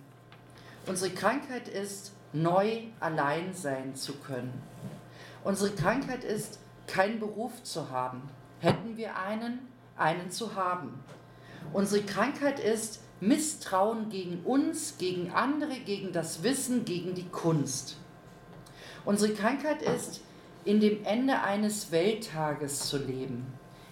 [0.88, 4.64] Unsere Krankheit ist neu allein sein zu können.
[5.43, 8.30] Unsere Krankheit ist keinen Beruf zu haben.
[8.59, 11.03] Hätten wir einen, einen zu haben.
[11.73, 17.97] Unsere Krankheit ist Misstrauen gegen uns, gegen andere, gegen das Wissen, gegen die Kunst.
[19.03, 20.22] Unsere Krankheit ist,
[20.64, 23.45] in dem Ende eines Welttages zu leben,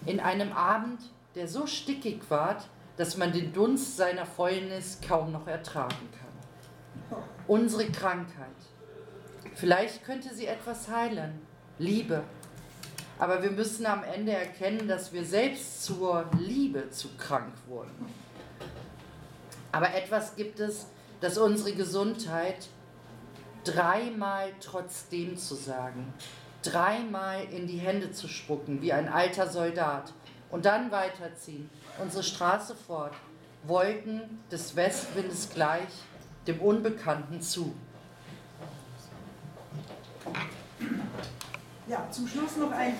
[0.06, 1.00] in einem Abend,
[1.34, 6.25] der so stickig ward, dass man den Dunst seiner Fäulnis kaum noch ertragen kann.
[7.48, 8.48] Unsere Krankheit.
[9.54, 11.40] Vielleicht könnte sie etwas heilen,
[11.78, 12.22] Liebe.
[13.18, 18.12] Aber wir müssen am Ende erkennen, dass wir selbst zur Liebe zu krank wurden.
[19.72, 20.86] Aber etwas gibt es,
[21.20, 22.68] das unsere Gesundheit
[23.64, 26.12] dreimal trotzdem zu sagen,
[26.62, 30.12] dreimal in die Hände zu spucken, wie ein alter Soldat,
[30.50, 31.70] und dann weiterziehen,
[32.00, 33.14] unsere Straße fort,
[33.64, 35.88] Wolken des Westwindes gleich,
[36.46, 37.74] dem Unbekannten zu.
[41.88, 42.94] Ja, zum Schluss noch ein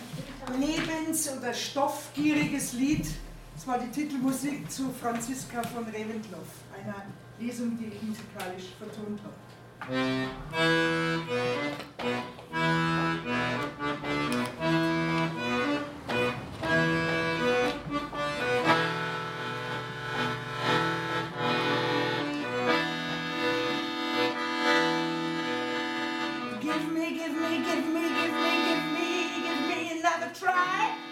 [0.58, 3.06] lebens- oder stoffgieriges Lied.
[3.54, 6.38] Das war die Titelmusik zu Franziska von Reventlow,
[6.78, 7.06] einer
[7.40, 9.34] Lesung, die ich musikalisch vertont habe.
[14.56, 15.05] Give
[30.38, 31.05] try.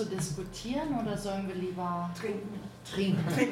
[0.00, 2.58] Zu diskutieren oder sollen wir lieber Trinken.
[2.90, 3.22] trinken?
[3.36, 3.46] Wir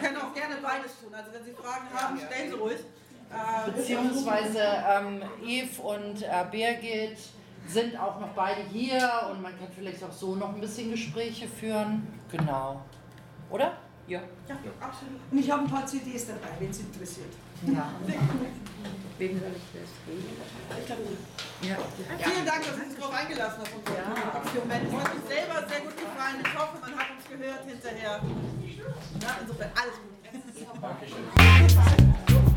[0.00, 1.14] können auch gerne beides tun.
[1.14, 2.80] Also wenn Sie Fragen haben, stellen Sie ruhig.
[3.30, 7.18] Äh, Beziehungsweise ähm, Eve und äh, Birgit
[7.68, 11.46] sind auch noch beide hier und man kann vielleicht auch so noch ein bisschen Gespräche
[11.46, 12.08] führen.
[12.32, 12.82] Genau.
[13.48, 13.74] Oder?
[14.10, 14.18] Ja.
[14.48, 15.20] ja, absolut.
[15.30, 17.32] Und ich habe ein paar CDs dabei, wenn es interessiert.
[17.64, 17.92] Ja.
[19.18, 20.24] Wem soll ich das geben?
[20.80, 21.02] Ich glaube,
[21.62, 21.76] ja.
[22.18, 23.70] Vielen Dank, dass Sie sich darauf eingelassen haben.
[23.70, 24.86] Publikumsdokumente.
[24.88, 26.42] Es hat uns selber sehr gut gefallen.
[26.42, 28.20] Ich hoffe, man hat uns gehört hinterher.
[29.22, 30.10] Ja, insofern alles gut.
[30.82, 31.24] Dankeschön.